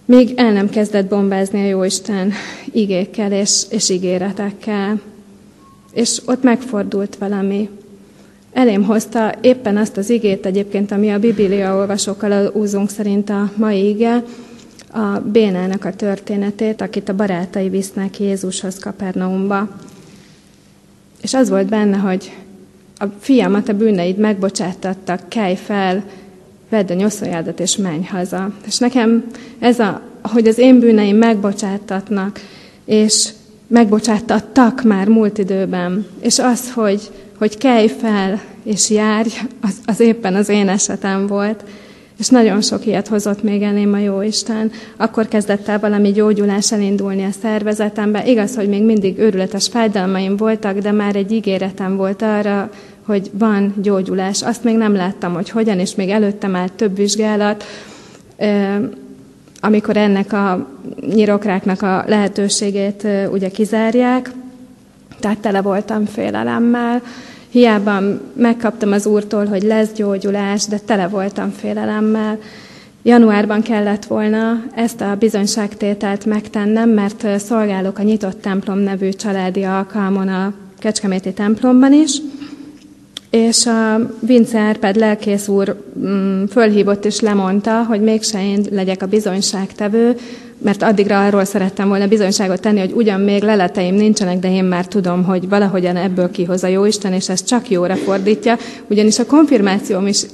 még 0.05 0.33
el 0.35 0.51
nem 0.51 0.69
kezdett 0.69 1.09
bombázni 1.09 1.61
a 1.61 1.67
Jóisten 1.67 2.31
igékkel 2.71 3.31
és, 3.31 3.63
és 3.69 3.89
ígéretekkel. 3.89 5.01
És 5.93 6.21
ott 6.25 6.43
megfordult 6.43 7.15
valami. 7.15 7.69
Elém 8.53 8.83
hozta 8.83 9.33
éppen 9.41 9.77
azt 9.77 9.97
az 9.97 10.09
igét 10.09 10.45
egyébként, 10.45 10.91
ami 10.91 11.11
a 11.11 11.19
Biblia 11.19 11.75
olvasókkal 11.75 12.51
úzunk 12.53 12.89
szerint 12.89 13.29
a 13.29 13.51
mai 13.55 13.89
ige, 13.89 14.23
a 14.91 15.19
Bénának 15.19 15.85
a 15.85 15.93
történetét, 15.93 16.81
akit 16.81 17.09
a 17.09 17.15
barátai 17.15 17.69
visznek 17.69 18.19
Jézushoz 18.19 18.79
Kapernaumba. 18.79 19.67
És 21.21 21.33
az 21.33 21.49
volt 21.49 21.69
benne, 21.69 21.97
hogy 21.97 22.31
a 22.97 23.05
fiamat 23.19 23.69
a 23.69 23.73
bűneid 23.73 24.17
megbocsátattak, 24.17 25.29
kelj 25.29 25.55
fel, 25.55 26.03
vedd 26.69 26.91
a 26.91 26.93
nyoszoljádat 26.93 27.59
és 27.59 27.75
menj 27.75 28.03
haza. 28.03 28.53
És 28.65 28.77
nekem 28.77 29.25
ez 29.59 29.79
a, 29.79 30.01
hogy 30.21 30.47
az 30.47 30.57
én 30.57 30.79
bűneim 30.79 31.17
megbocsátatnak, 31.17 32.39
és 32.85 33.29
megbocsátattak 33.67 34.83
már 34.83 35.07
múlt 35.07 35.37
időben, 35.37 36.05
és 36.19 36.39
az, 36.39 36.71
hogy, 36.73 37.11
hogy 37.37 37.57
kelj 37.57 37.87
fel 37.87 38.41
és 38.63 38.89
járj, 38.89 39.29
az, 39.61 39.75
az 39.85 39.99
éppen 39.99 40.35
az 40.35 40.49
én 40.49 40.69
esetem 40.69 41.27
volt. 41.27 41.63
És 42.21 42.27
nagyon 42.27 42.61
sok 42.61 42.85
ilyet 42.85 43.07
hozott 43.07 43.43
még 43.43 43.61
elém 43.61 43.93
a 43.93 43.97
Jóisten. 43.97 44.71
Akkor 44.97 45.27
kezdett 45.27 45.67
el 45.67 45.79
valami 45.79 46.11
gyógyulás 46.11 46.71
elindulni 46.71 47.23
a 47.23 47.31
szervezetembe. 47.41 48.25
Igaz, 48.25 48.55
hogy 48.55 48.67
még 48.67 48.83
mindig 48.83 49.19
őrületes 49.19 49.67
fájdalmaim 49.67 50.37
voltak, 50.37 50.77
de 50.77 50.91
már 50.91 51.15
egy 51.15 51.31
ígéretem 51.31 51.95
volt 51.95 52.21
arra, 52.21 52.69
hogy 53.05 53.29
van 53.33 53.73
gyógyulás. 53.81 54.41
Azt 54.41 54.63
még 54.63 54.77
nem 54.77 54.93
láttam, 54.93 55.33
hogy 55.33 55.49
hogyan, 55.49 55.79
és 55.79 55.95
még 55.95 56.09
előtte 56.09 56.47
már 56.47 56.69
több 56.69 56.95
vizsgálat, 56.95 57.63
amikor 59.59 59.97
ennek 59.97 60.33
a 60.33 60.67
nyirokráknak 61.13 61.81
a 61.81 62.03
lehetőségét 62.07 63.07
ugye 63.31 63.49
kizárják, 63.49 64.31
tehát 65.19 65.37
tele 65.37 65.61
voltam 65.61 66.05
félelemmel. 66.05 67.01
Hiába 67.51 68.01
megkaptam 68.33 68.91
az 68.91 69.05
úrtól, 69.05 69.45
hogy 69.45 69.63
lesz 69.63 69.91
gyógyulás, 69.95 70.65
de 70.65 70.77
tele 70.77 71.07
voltam 71.07 71.51
félelemmel. 71.51 72.39
Januárban 73.03 73.61
kellett 73.61 74.05
volna 74.05 74.63
ezt 74.75 75.01
a 75.01 75.15
bizonyságtételt 75.19 76.25
megtennem, 76.25 76.89
mert 76.89 77.39
szolgálok 77.39 77.99
a 77.99 78.03
Nyitott 78.03 78.41
Templom 78.41 78.77
nevű 78.77 79.09
családi 79.09 79.63
alkalmon 79.63 80.27
a 80.27 80.53
Kecskeméti 80.79 81.33
templomban 81.33 81.93
is, 81.93 82.17
és 83.29 83.65
a 83.65 84.11
Vince 84.19 84.59
Árpád 84.59 84.95
lelkész 84.95 85.47
úr 85.47 85.85
mm, 85.99 86.43
fölhívott 86.45 87.05
és 87.05 87.19
lemondta, 87.19 87.83
hogy 87.83 88.01
mégse 88.01 88.45
én 88.45 88.65
legyek 88.69 89.01
a 89.01 89.07
bizonyságtevő, 89.07 90.15
mert 90.63 90.83
addigra 90.83 91.25
arról 91.25 91.45
szerettem 91.45 91.87
volna 91.87 92.07
bizonyságot 92.07 92.61
tenni, 92.61 92.79
hogy 92.79 92.91
ugyan 92.91 93.19
még 93.19 93.43
leleteim 93.43 93.95
nincsenek, 93.95 94.39
de 94.39 94.51
én 94.51 94.63
már 94.63 94.85
tudom, 94.87 95.23
hogy 95.23 95.49
valahogyan 95.49 95.95
ebből 95.95 96.31
kihoz 96.31 96.63
a 96.63 96.67
Jóisten, 96.67 97.13
és 97.13 97.29
ez 97.29 97.43
csak 97.43 97.69
jóra 97.69 97.95
fordítja. 97.95 98.57
Ugyanis 98.87 99.19
a 99.19 99.25
konfirmációm 99.25 100.07
is, 100.07 100.25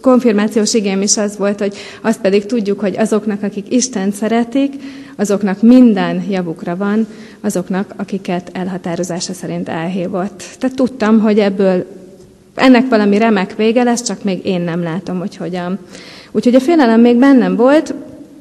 konfirmációs 0.00 0.74
igém 0.74 1.02
is 1.02 1.16
az 1.16 1.36
volt, 1.36 1.58
hogy 1.58 1.74
azt 2.00 2.20
pedig 2.20 2.46
tudjuk, 2.46 2.80
hogy 2.80 2.96
azoknak, 2.96 3.42
akik 3.42 3.72
Isten 3.72 4.12
szeretik, 4.12 4.74
azoknak 5.16 5.62
minden 5.62 6.24
javukra 6.30 6.76
van, 6.76 7.06
azoknak, 7.40 7.94
akiket 7.96 8.50
elhatározása 8.52 9.32
szerint 9.32 9.68
elhívott. 9.68 10.42
Tehát 10.58 10.76
tudtam, 10.76 11.20
hogy 11.20 11.38
ebből 11.38 11.86
ennek 12.54 12.88
valami 12.88 13.18
remek 13.18 13.56
vége 13.56 13.82
lesz, 13.82 14.02
csak 14.02 14.24
még 14.24 14.46
én 14.46 14.60
nem 14.60 14.82
látom, 14.82 15.18
hogy 15.18 15.36
hogyan. 15.36 15.78
Úgyhogy 16.30 16.54
a 16.54 16.60
félelem 16.60 17.00
még 17.00 17.16
bennem 17.16 17.56
volt, 17.56 17.94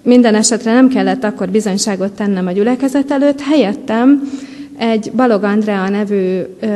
minden 0.03 0.35
esetre 0.35 0.73
nem 0.73 0.87
kellett 0.87 1.23
akkor 1.23 1.49
bizonyságot 1.49 2.11
tennem 2.11 2.47
a 2.47 2.51
gyülekezet 2.51 3.11
előtt, 3.11 3.41
helyettem 3.41 4.31
egy 4.77 5.11
Balog 5.15 5.43
Andrea 5.43 5.89
nevű 5.89 6.39
ö, 6.59 6.67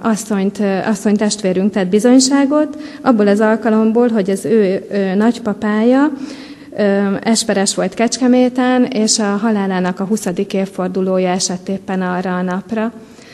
asszonyt, 0.00 0.58
ö, 0.58 0.78
asszony 0.78 1.16
testvérünk 1.16 1.72
tett 1.72 1.88
bizonyságot, 1.88 2.82
abból 3.02 3.26
az 3.26 3.40
alkalomból, 3.40 4.08
hogy 4.08 4.30
az 4.30 4.44
ő 4.44 4.84
ö, 4.90 5.14
nagypapája 5.14 6.12
ö, 6.76 6.82
esperes 7.22 7.74
volt 7.74 7.94
Kecskeméten, 7.94 8.84
és 8.84 9.18
a 9.18 9.36
halálának 9.36 10.00
a 10.00 10.04
20. 10.04 10.26
évfordulója 10.50 11.28
esett 11.28 11.68
éppen 11.68 12.02
arra 12.02 12.36
a 12.36 12.42
napra. 12.42 12.92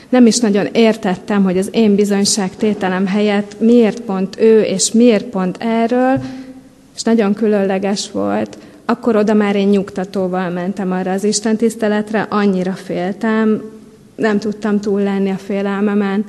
Nem 0.09 0.27
is 0.27 0.39
nagyon 0.39 0.67
értettem, 0.73 1.45
hogy 1.45 1.59
az 1.59 1.69
én 1.73 1.95
bizonyságtételem 1.95 3.07
helyett 3.07 3.61
miért 3.61 4.01
pont 4.01 4.41
ő, 4.41 4.61
és 4.61 4.93
miért 4.93 5.25
pont 5.25 5.57
erről, 5.61 6.21
és 6.95 7.03
nagyon 7.03 7.35
különleges 7.35 8.11
volt 8.11 8.57
akkor 8.91 9.17
oda 9.17 9.35
már 9.35 9.57
én 9.57 9.69
nyugtatóval 9.69 10.51
mentem 10.51 10.93
arra 10.93 11.13
az 11.13 11.25
Isten 11.25 11.57
tiszteletre, 11.57 12.27
annyira 12.31 12.73
féltem, 12.73 13.63
nem 14.15 14.39
tudtam 14.39 14.81
túl 14.81 15.03
lenni 15.03 15.31
a 15.31 15.37
félelmemen. 15.37 16.25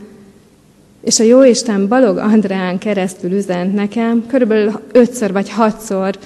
És 1.01 1.20
a 1.20 1.24
Jóisten 1.24 1.88
Balog 1.88 2.18
Andreán 2.18 2.78
keresztül 2.78 3.32
üzent 3.32 3.74
nekem, 3.74 4.26
körülbelül 4.28 4.80
ötször 4.91 5.32
vagy 5.32 5.49
hatszor 5.49 6.18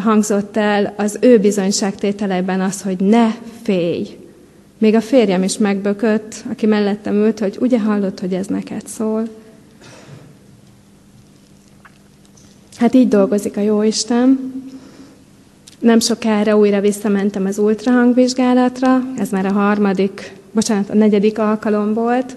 hangzott 0.00 0.56
el 0.56 0.94
az 0.96 1.18
ő 1.20 1.38
bizonyságtételeben 1.38 2.60
az, 2.60 2.82
hogy 2.82 2.96
ne 2.98 3.30
félj. 3.62 4.18
Még 4.78 4.94
a 4.94 5.00
férjem 5.00 5.42
is 5.42 5.58
megbökött, 5.58 6.34
aki 6.50 6.66
mellettem 6.66 7.14
ült, 7.14 7.38
hogy 7.38 7.56
ugye 7.60 7.80
hallott, 7.80 8.20
hogy 8.20 8.32
ez 8.32 8.46
neked 8.46 8.86
szól. 8.86 9.28
Hát 12.76 12.94
így 12.94 13.08
dolgozik 13.08 13.56
a 13.56 13.60
Jóisten. 13.60 14.53
Nem 15.84 16.00
sokára 16.00 16.56
újra 16.56 16.80
visszamentem 16.80 17.44
az 17.44 17.58
ultrahangvizsgálatra, 17.58 19.02
ez 19.18 19.30
már 19.30 19.46
a 19.46 19.52
harmadik, 19.52 20.36
bocsánat, 20.52 20.90
a 20.90 20.94
negyedik 20.94 21.38
alkalom 21.38 21.94
volt. 21.94 22.36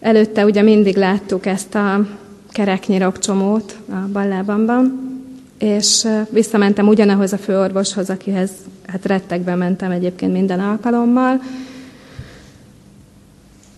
Előtte 0.00 0.44
ugye 0.44 0.62
mindig 0.62 0.96
láttuk 0.96 1.46
ezt 1.46 1.74
a 1.74 2.06
kereknyirokcsomót 2.48 3.76
a 3.88 4.08
ballábamban, 4.12 5.10
és 5.58 6.06
visszamentem 6.30 6.88
ugyanahoz 6.88 7.32
a 7.32 7.38
főorvoshoz, 7.38 8.10
akihez 8.10 8.50
hát 8.86 9.06
rettegve 9.06 9.54
mentem 9.54 9.90
egyébként 9.90 10.32
minden 10.32 10.60
alkalommal. 10.60 11.40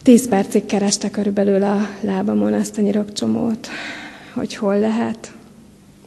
Tíz 0.02 0.28
percig 0.28 0.66
kereste 0.66 1.10
körülbelül 1.10 1.62
a 1.62 1.88
lábamon 2.00 2.54
ezt 2.54 2.78
a 2.78 2.80
nyirokcsomót, 2.80 3.68
hogy 4.34 4.54
hol 4.54 4.78
lehet 4.78 5.32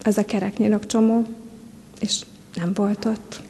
ez 0.04 0.18
a 0.18 0.26
kereknyirokcsomó, 0.26 1.26
és 2.00 2.22
nem 2.56 2.72
volt 2.74 3.06
ott. 3.06 3.42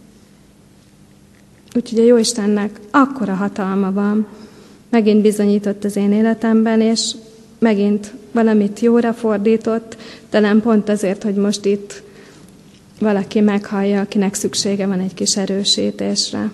Úgyhogy 1.75 1.99
a 1.99 2.03
Jóistennek 2.03 2.79
akkora 2.91 3.33
hatalma 3.33 3.91
van, 3.91 4.27
megint 4.89 5.21
bizonyított 5.21 5.83
az 5.83 5.95
én 5.95 6.11
életemben, 6.11 6.81
és 6.81 7.11
megint 7.59 8.13
valamit 8.31 8.79
jóra 8.79 9.13
fordított, 9.13 9.97
talán 10.29 10.61
pont 10.61 10.89
azért, 10.89 11.23
hogy 11.23 11.35
most 11.35 11.65
itt 11.65 12.03
valaki 12.99 13.39
meghallja, 13.39 14.01
akinek 14.01 14.33
szüksége 14.33 14.87
van 14.87 14.99
egy 14.99 15.13
kis 15.13 15.37
erősítésre. 15.37 16.51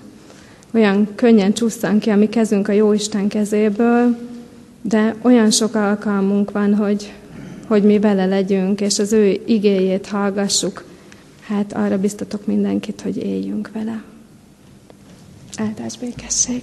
Olyan 0.74 1.08
könnyen 1.16 1.54
csúsztan 1.54 2.00
ki 2.00 2.10
a 2.10 2.16
mi 2.16 2.30
kezünk 2.30 2.68
a 2.68 2.72
Jóisten 2.72 3.28
kezéből, 3.28 4.18
de 4.82 5.16
olyan 5.22 5.52
sok 5.52 5.76
alkalmunk 5.76 6.52
van, 6.52 6.76
hogy, 6.76 7.14
hogy 7.68 7.84
mi 7.84 8.00
vele 8.00 8.26
legyünk, 8.26 8.82
és 8.82 9.00
az 9.00 9.14
ő 9.14 9.42
igéjét 9.46 10.08
hallgassuk, 10.08 10.84
hát 11.52 11.74
arra 11.74 11.98
biztatok 11.98 12.46
mindenkit, 12.46 13.02
hogy 13.02 13.18
éljünk 13.18 13.72
vele. 13.74 14.04
Áldás 15.56 15.98
békesség! 15.98 16.62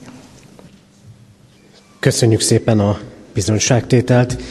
Köszönjük 1.99 2.41
szépen 2.41 2.81
a 2.81 2.99
bizonyságtételt. 3.33 4.43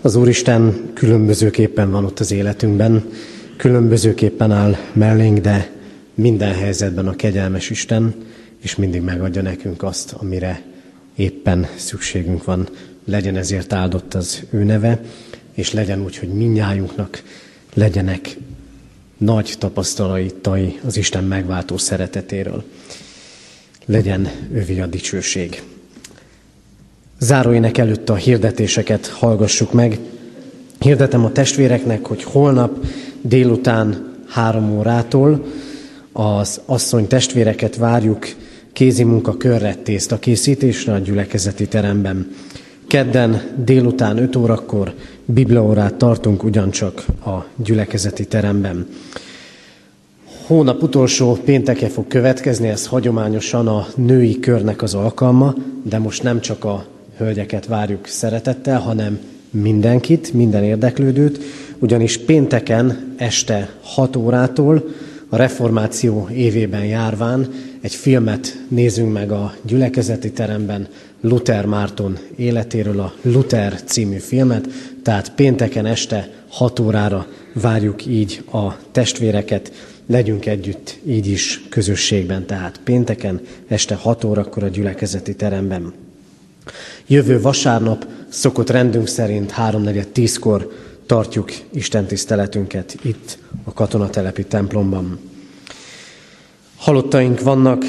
Az 0.00 0.14
Úristen 0.14 0.90
különbözőképpen 0.94 1.90
van 1.90 2.04
ott 2.04 2.20
az 2.20 2.30
életünkben, 2.30 3.10
különbözőképpen 3.56 4.52
áll 4.52 4.76
mellénk, 4.92 5.38
de 5.38 5.70
minden 6.14 6.54
helyzetben 6.54 7.08
a 7.08 7.16
kegyelmes 7.16 7.70
Isten, 7.70 8.14
és 8.58 8.76
mindig 8.76 9.02
megadja 9.02 9.42
nekünk 9.42 9.82
azt, 9.82 10.12
amire 10.12 10.62
éppen 11.14 11.66
szükségünk 11.76 12.44
van. 12.44 12.68
Legyen 13.04 13.36
ezért 13.36 13.72
áldott 13.72 14.14
az 14.14 14.42
ő 14.50 14.64
neve, 14.64 15.00
és 15.52 15.72
legyen 15.72 16.04
úgy, 16.04 16.16
hogy 16.16 16.28
minnyájunknak 16.28 17.22
legyenek 17.74 18.36
nagy 19.24 19.54
tapasztalatai 19.58 20.78
az 20.84 20.96
Isten 20.96 21.24
megváltó 21.24 21.76
szeretetéről. 21.76 22.64
Legyen 23.86 24.28
ővi 24.52 24.80
a 24.80 24.86
dicsőség. 24.86 25.62
Záróének 27.18 27.78
előtt 27.78 28.08
a 28.08 28.14
hirdetéseket 28.14 29.06
hallgassuk 29.06 29.72
meg. 29.72 29.98
Hirdetem 30.78 31.24
a 31.24 31.32
testvéreknek, 31.32 32.06
hogy 32.06 32.22
holnap 32.22 32.86
délután 33.20 34.16
három 34.28 34.70
órától 34.78 35.44
az 36.12 36.60
asszony 36.66 37.06
testvéreket 37.06 37.76
várjuk 37.76 38.26
kézi 38.72 39.04
munka 39.04 39.36
körrettészt 39.36 40.12
a 40.12 40.18
készítésre 40.18 40.92
a 40.92 40.98
gyülekezeti 40.98 41.68
teremben. 41.68 42.34
Kedden 42.86 43.42
délután 43.64 44.18
5 44.18 44.36
órakor 44.36 44.94
bibliaórát 45.32 45.94
tartunk 45.94 46.44
ugyancsak 46.44 47.04
a 47.26 47.44
gyülekezeti 47.56 48.26
teremben. 48.26 48.86
Hónap 50.46 50.82
utolsó 50.82 51.38
pénteke 51.44 51.88
fog 51.88 52.06
következni, 52.06 52.68
ez 52.68 52.86
hagyományosan 52.86 53.68
a 53.68 53.86
női 53.94 54.40
körnek 54.40 54.82
az 54.82 54.94
alkalma, 54.94 55.54
de 55.82 55.98
most 55.98 56.22
nem 56.22 56.40
csak 56.40 56.64
a 56.64 56.86
hölgyeket 57.16 57.66
várjuk 57.66 58.06
szeretettel, 58.06 58.80
hanem 58.80 59.18
mindenkit, 59.50 60.32
minden 60.32 60.64
érdeklődőt, 60.64 61.38
ugyanis 61.78 62.18
pénteken 62.18 63.14
este 63.16 63.70
6 63.82 64.16
órától 64.16 64.84
a 65.32 65.36
reformáció 65.36 66.28
évében 66.32 66.84
járván 66.84 67.52
egy 67.80 67.94
filmet 67.94 68.58
nézünk 68.68 69.12
meg 69.12 69.32
a 69.32 69.54
gyülekezeti 69.62 70.30
teremben 70.30 70.88
Luther 71.20 71.66
Márton 71.66 72.18
életéről, 72.36 73.00
a 73.00 73.14
Luther 73.22 73.82
című 73.84 74.18
filmet, 74.18 74.68
tehát 75.02 75.34
pénteken 75.34 75.86
este 75.86 76.30
6 76.48 76.80
órára 76.80 77.26
várjuk 77.52 78.06
így 78.06 78.44
a 78.52 78.76
testvéreket, 78.90 79.72
legyünk 80.06 80.46
együtt 80.46 80.98
így 81.06 81.26
is 81.26 81.64
közösségben, 81.68 82.46
tehát 82.46 82.80
pénteken 82.84 83.40
este 83.68 83.94
6 83.94 84.24
órakor 84.24 84.62
a 84.62 84.68
gyülekezeti 84.68 85.34
teremben. 85.34 85.92
Jövő 87.06 87.40
vasárnap 87.40 88.06
szokott 88.28 88.70
rendünk 88.70 89.08
szerint 89.08 89.54
3-4-10-kor 89.56 90.70
tartjuk 91.06 91.50
Isten 91.72 92.06
tiszteletünket 92.06 92.96
itt 93.02 93.38
a 93.64 93.72
katonatelepi 93.72 94.44
templomban. 94.44 95.18
Halottaink 96.76 97.40
vannak, 97.40 97.84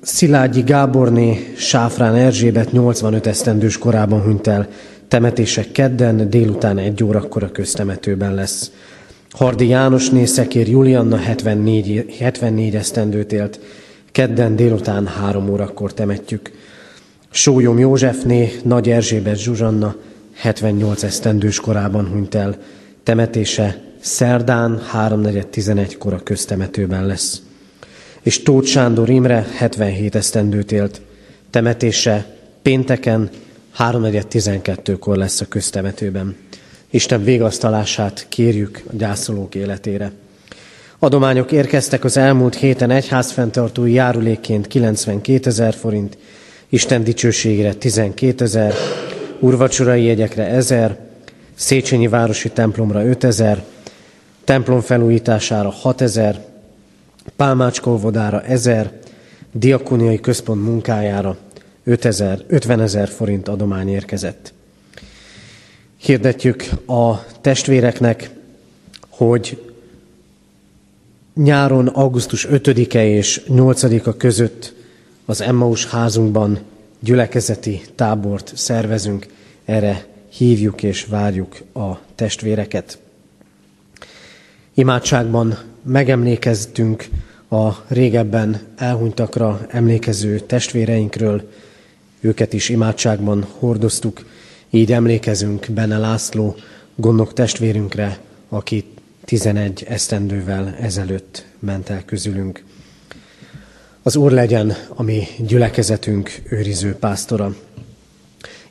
Szilágyi 0.00 0.62
Gáborné 0.62 1.54
Sáfrán 1.56 2.14
Erzsébet 2.14 2.72
85 2.72 3.26
esztendős 3.26 3.78
korában 3.78 4.22
hunyt 4.22 4.46
el, 4.46 4.68
Temetések 5.08 5.72
kedden 5.72 6.30
délután 6.30 6.78
egy 6.78 7.04
órakor 7.04 7.42
a 7.42 7.50
köztemetőben 7.50 8.34
lesz. 8.34 8.70
Hardi 9.30 9.66
Jánosné 9.66 10.24
Szekér 10.24 10.68
Julianna 10.68 11.16
74, 11.16 12.16
74 12.18 12.74
esztendőt 12.74 13.32
élt, 13.32 13.60
kedden 14.12 14.56
délután 14.56 15.06
három 15.06 15.48
órakor 15.48 15.94
temetjük. 15.94 16.50
Sólyom 17.30 17.78
Józsefné 17.78 18.52
Nagy 18.64 18.90
Erzsébet 18.90 19.38
Zsuzsanna 19.38 19.96
78 20.34 21.02
esztendős 21.02 21.60
korában 21.60 22.06
hunyt 22.06 22.34
el. 22.34 22.56
Temetése 23.02 23.80
szerdán 24.00 24.82
3.4.11-kor 24.94 26.12
a 26.12 26.22
köztemetőben 26.22 27.06
lesz. 27.06 27.42
És 28.22 28.42
Tóth 28.42 28.66
Sándor 28.66 29.08
Imre 29.08 29.46
77 29.56 30.14
esztendőt 30.14 30.72
élt. 30.72 31.00
Temetése 31.50 32.26
pénteken 32.62 33.30
3.12-kor 33.78 35.16
lesz 35.16 35.40
a 35.40 35.46
köztemetőben. 35.48 36.36
Isten 36.90 37.24
végasztalását 37.24 38.26
kérjük 38.28 38.82
a 38.86 38.96
gyászolók 38.96 39.54
életére. 39.54 40.12
Adományok 40.98 41.52
érkeztek 41.52 42.04
az 42.04 42.16
elmúlt 42.16 42.54
héten 42.54 42.90
egyházfenntartói 42.90 43.92
járulékként 43.92 44.66
92 44.66 45.48
ezer 45.48 45.74
forint, 45.74 46.18
Isten 46.68 47.04
dicsőségére 47.04 47.74
12 47.74 48.44
ezer, 48.44 48.74
urvacsorai 49.42 50.04
jegyekre 50.04 50.46
1000, 50.46 50.98
Széchenyi 51.54 52.08
Városi 52.08 52.50
templomra 52.50 53.04
5000, 53.04 53.64
templom 54.44 54.80
felújítására 54.80 55.70
6000, 55.70 56.44
Pálmácskolvodára 57.36 58.42
1000, 58.42 58.92
diakóniai 59.52 60.20
központ 60.20 60.62
munkájára 60.62 61.36
5000, 61.84 62.44
50 62.46 62.80
ezer 62.80 63.08
forint 63.08 63.48
adomány 63.48 63.88
érkezett. 63.88 64.52
Hirdetjük 65.96 66.64
a 66.86 67.24
testvéreknek, 67.40 68.30
hogy 69.08 69.72
nyáron 71.34 71.86
augusztus 71.86 72.46
5-e 72.50 73.06
és 73.06 73.42
8-a 73.48 74.16
között 74.16 74.74
az 75.24 75.40
Emmaus 75.40 75.86
házunkban 75.86 76.58
gyülekezeti 77.02 77.82
tábort 77.94 78.52
szervezünk, 78.56 79.26
erre 79.64 80.06
hívjuk 80.28 80.82
és 80.82 81.04
várjuk 81.04 81.60
a 81.72 81.98
testvéreket. 82.14 82.98
Imádságban 84.74 85.58
megemlékeztünk 85.82 87.08
a 87.48 87.70
régebben 87.88 88.60
elhunytakra 88.76 89.66
emlékező 89.68 90.40
testvéreinkről, 90.40 91.50
őket 92.20 92.52
is 92.52 92.68
imádságban 92.68 93.46
hordoztuk, 93.58 94.26
így 94.70 94.92
emlékezünk 94.92 95.66
Bene 95.70 95.98
László 95.98 96.56
gondok 96.94 97.32
testvérünkre, 97.32 98.18
aki 98.48 98.84
11 99.24 99.84
esztendővel 99.88 100.76
ezelőtt 100.80 101.44
ment 101.58 101.88
el 101.88 102.04
közülünk. 102.04 102.64
Az 104.04 104.16
Úr 104.16 104.32
legyen 104.32 104.76
a 104.88 105.02
mi 105.02 105.26
gyülekezetünk 105.38 106.42
őriző 106.48 106.94
pásztora. 106.94 107.54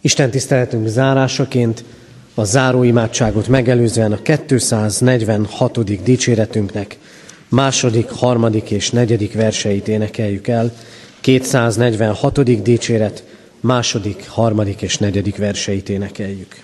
Isten 0.01 0.29
tiszteletünk 0.29 0.87
zárásaként 0.87 1.83
a 2.33 2.43
záró 2.43 2.83
imádságot 2.83 3.47
megelőzően 3.47 4.11
a 4.11 4.21
246. 4.21 6.03
dicséretünknek 6.03 6.97
második, 7.47 8.09
harmadik 8.09 8.71
és 8.71 8.89
negyedik 8.89 9.33
verseit 9.33 9.87
énekeljük 9.87 10.47
el. 10.47 10.73
246. 11.21 12.61
dicséret, 12.63 13.23
második, 13.59 14.29
harmadik 14.29 14.81
és 14.81 14.97
negyedik 14.97 15.37
verseit 15.37 15.89
énekeljük. 15.89 16.63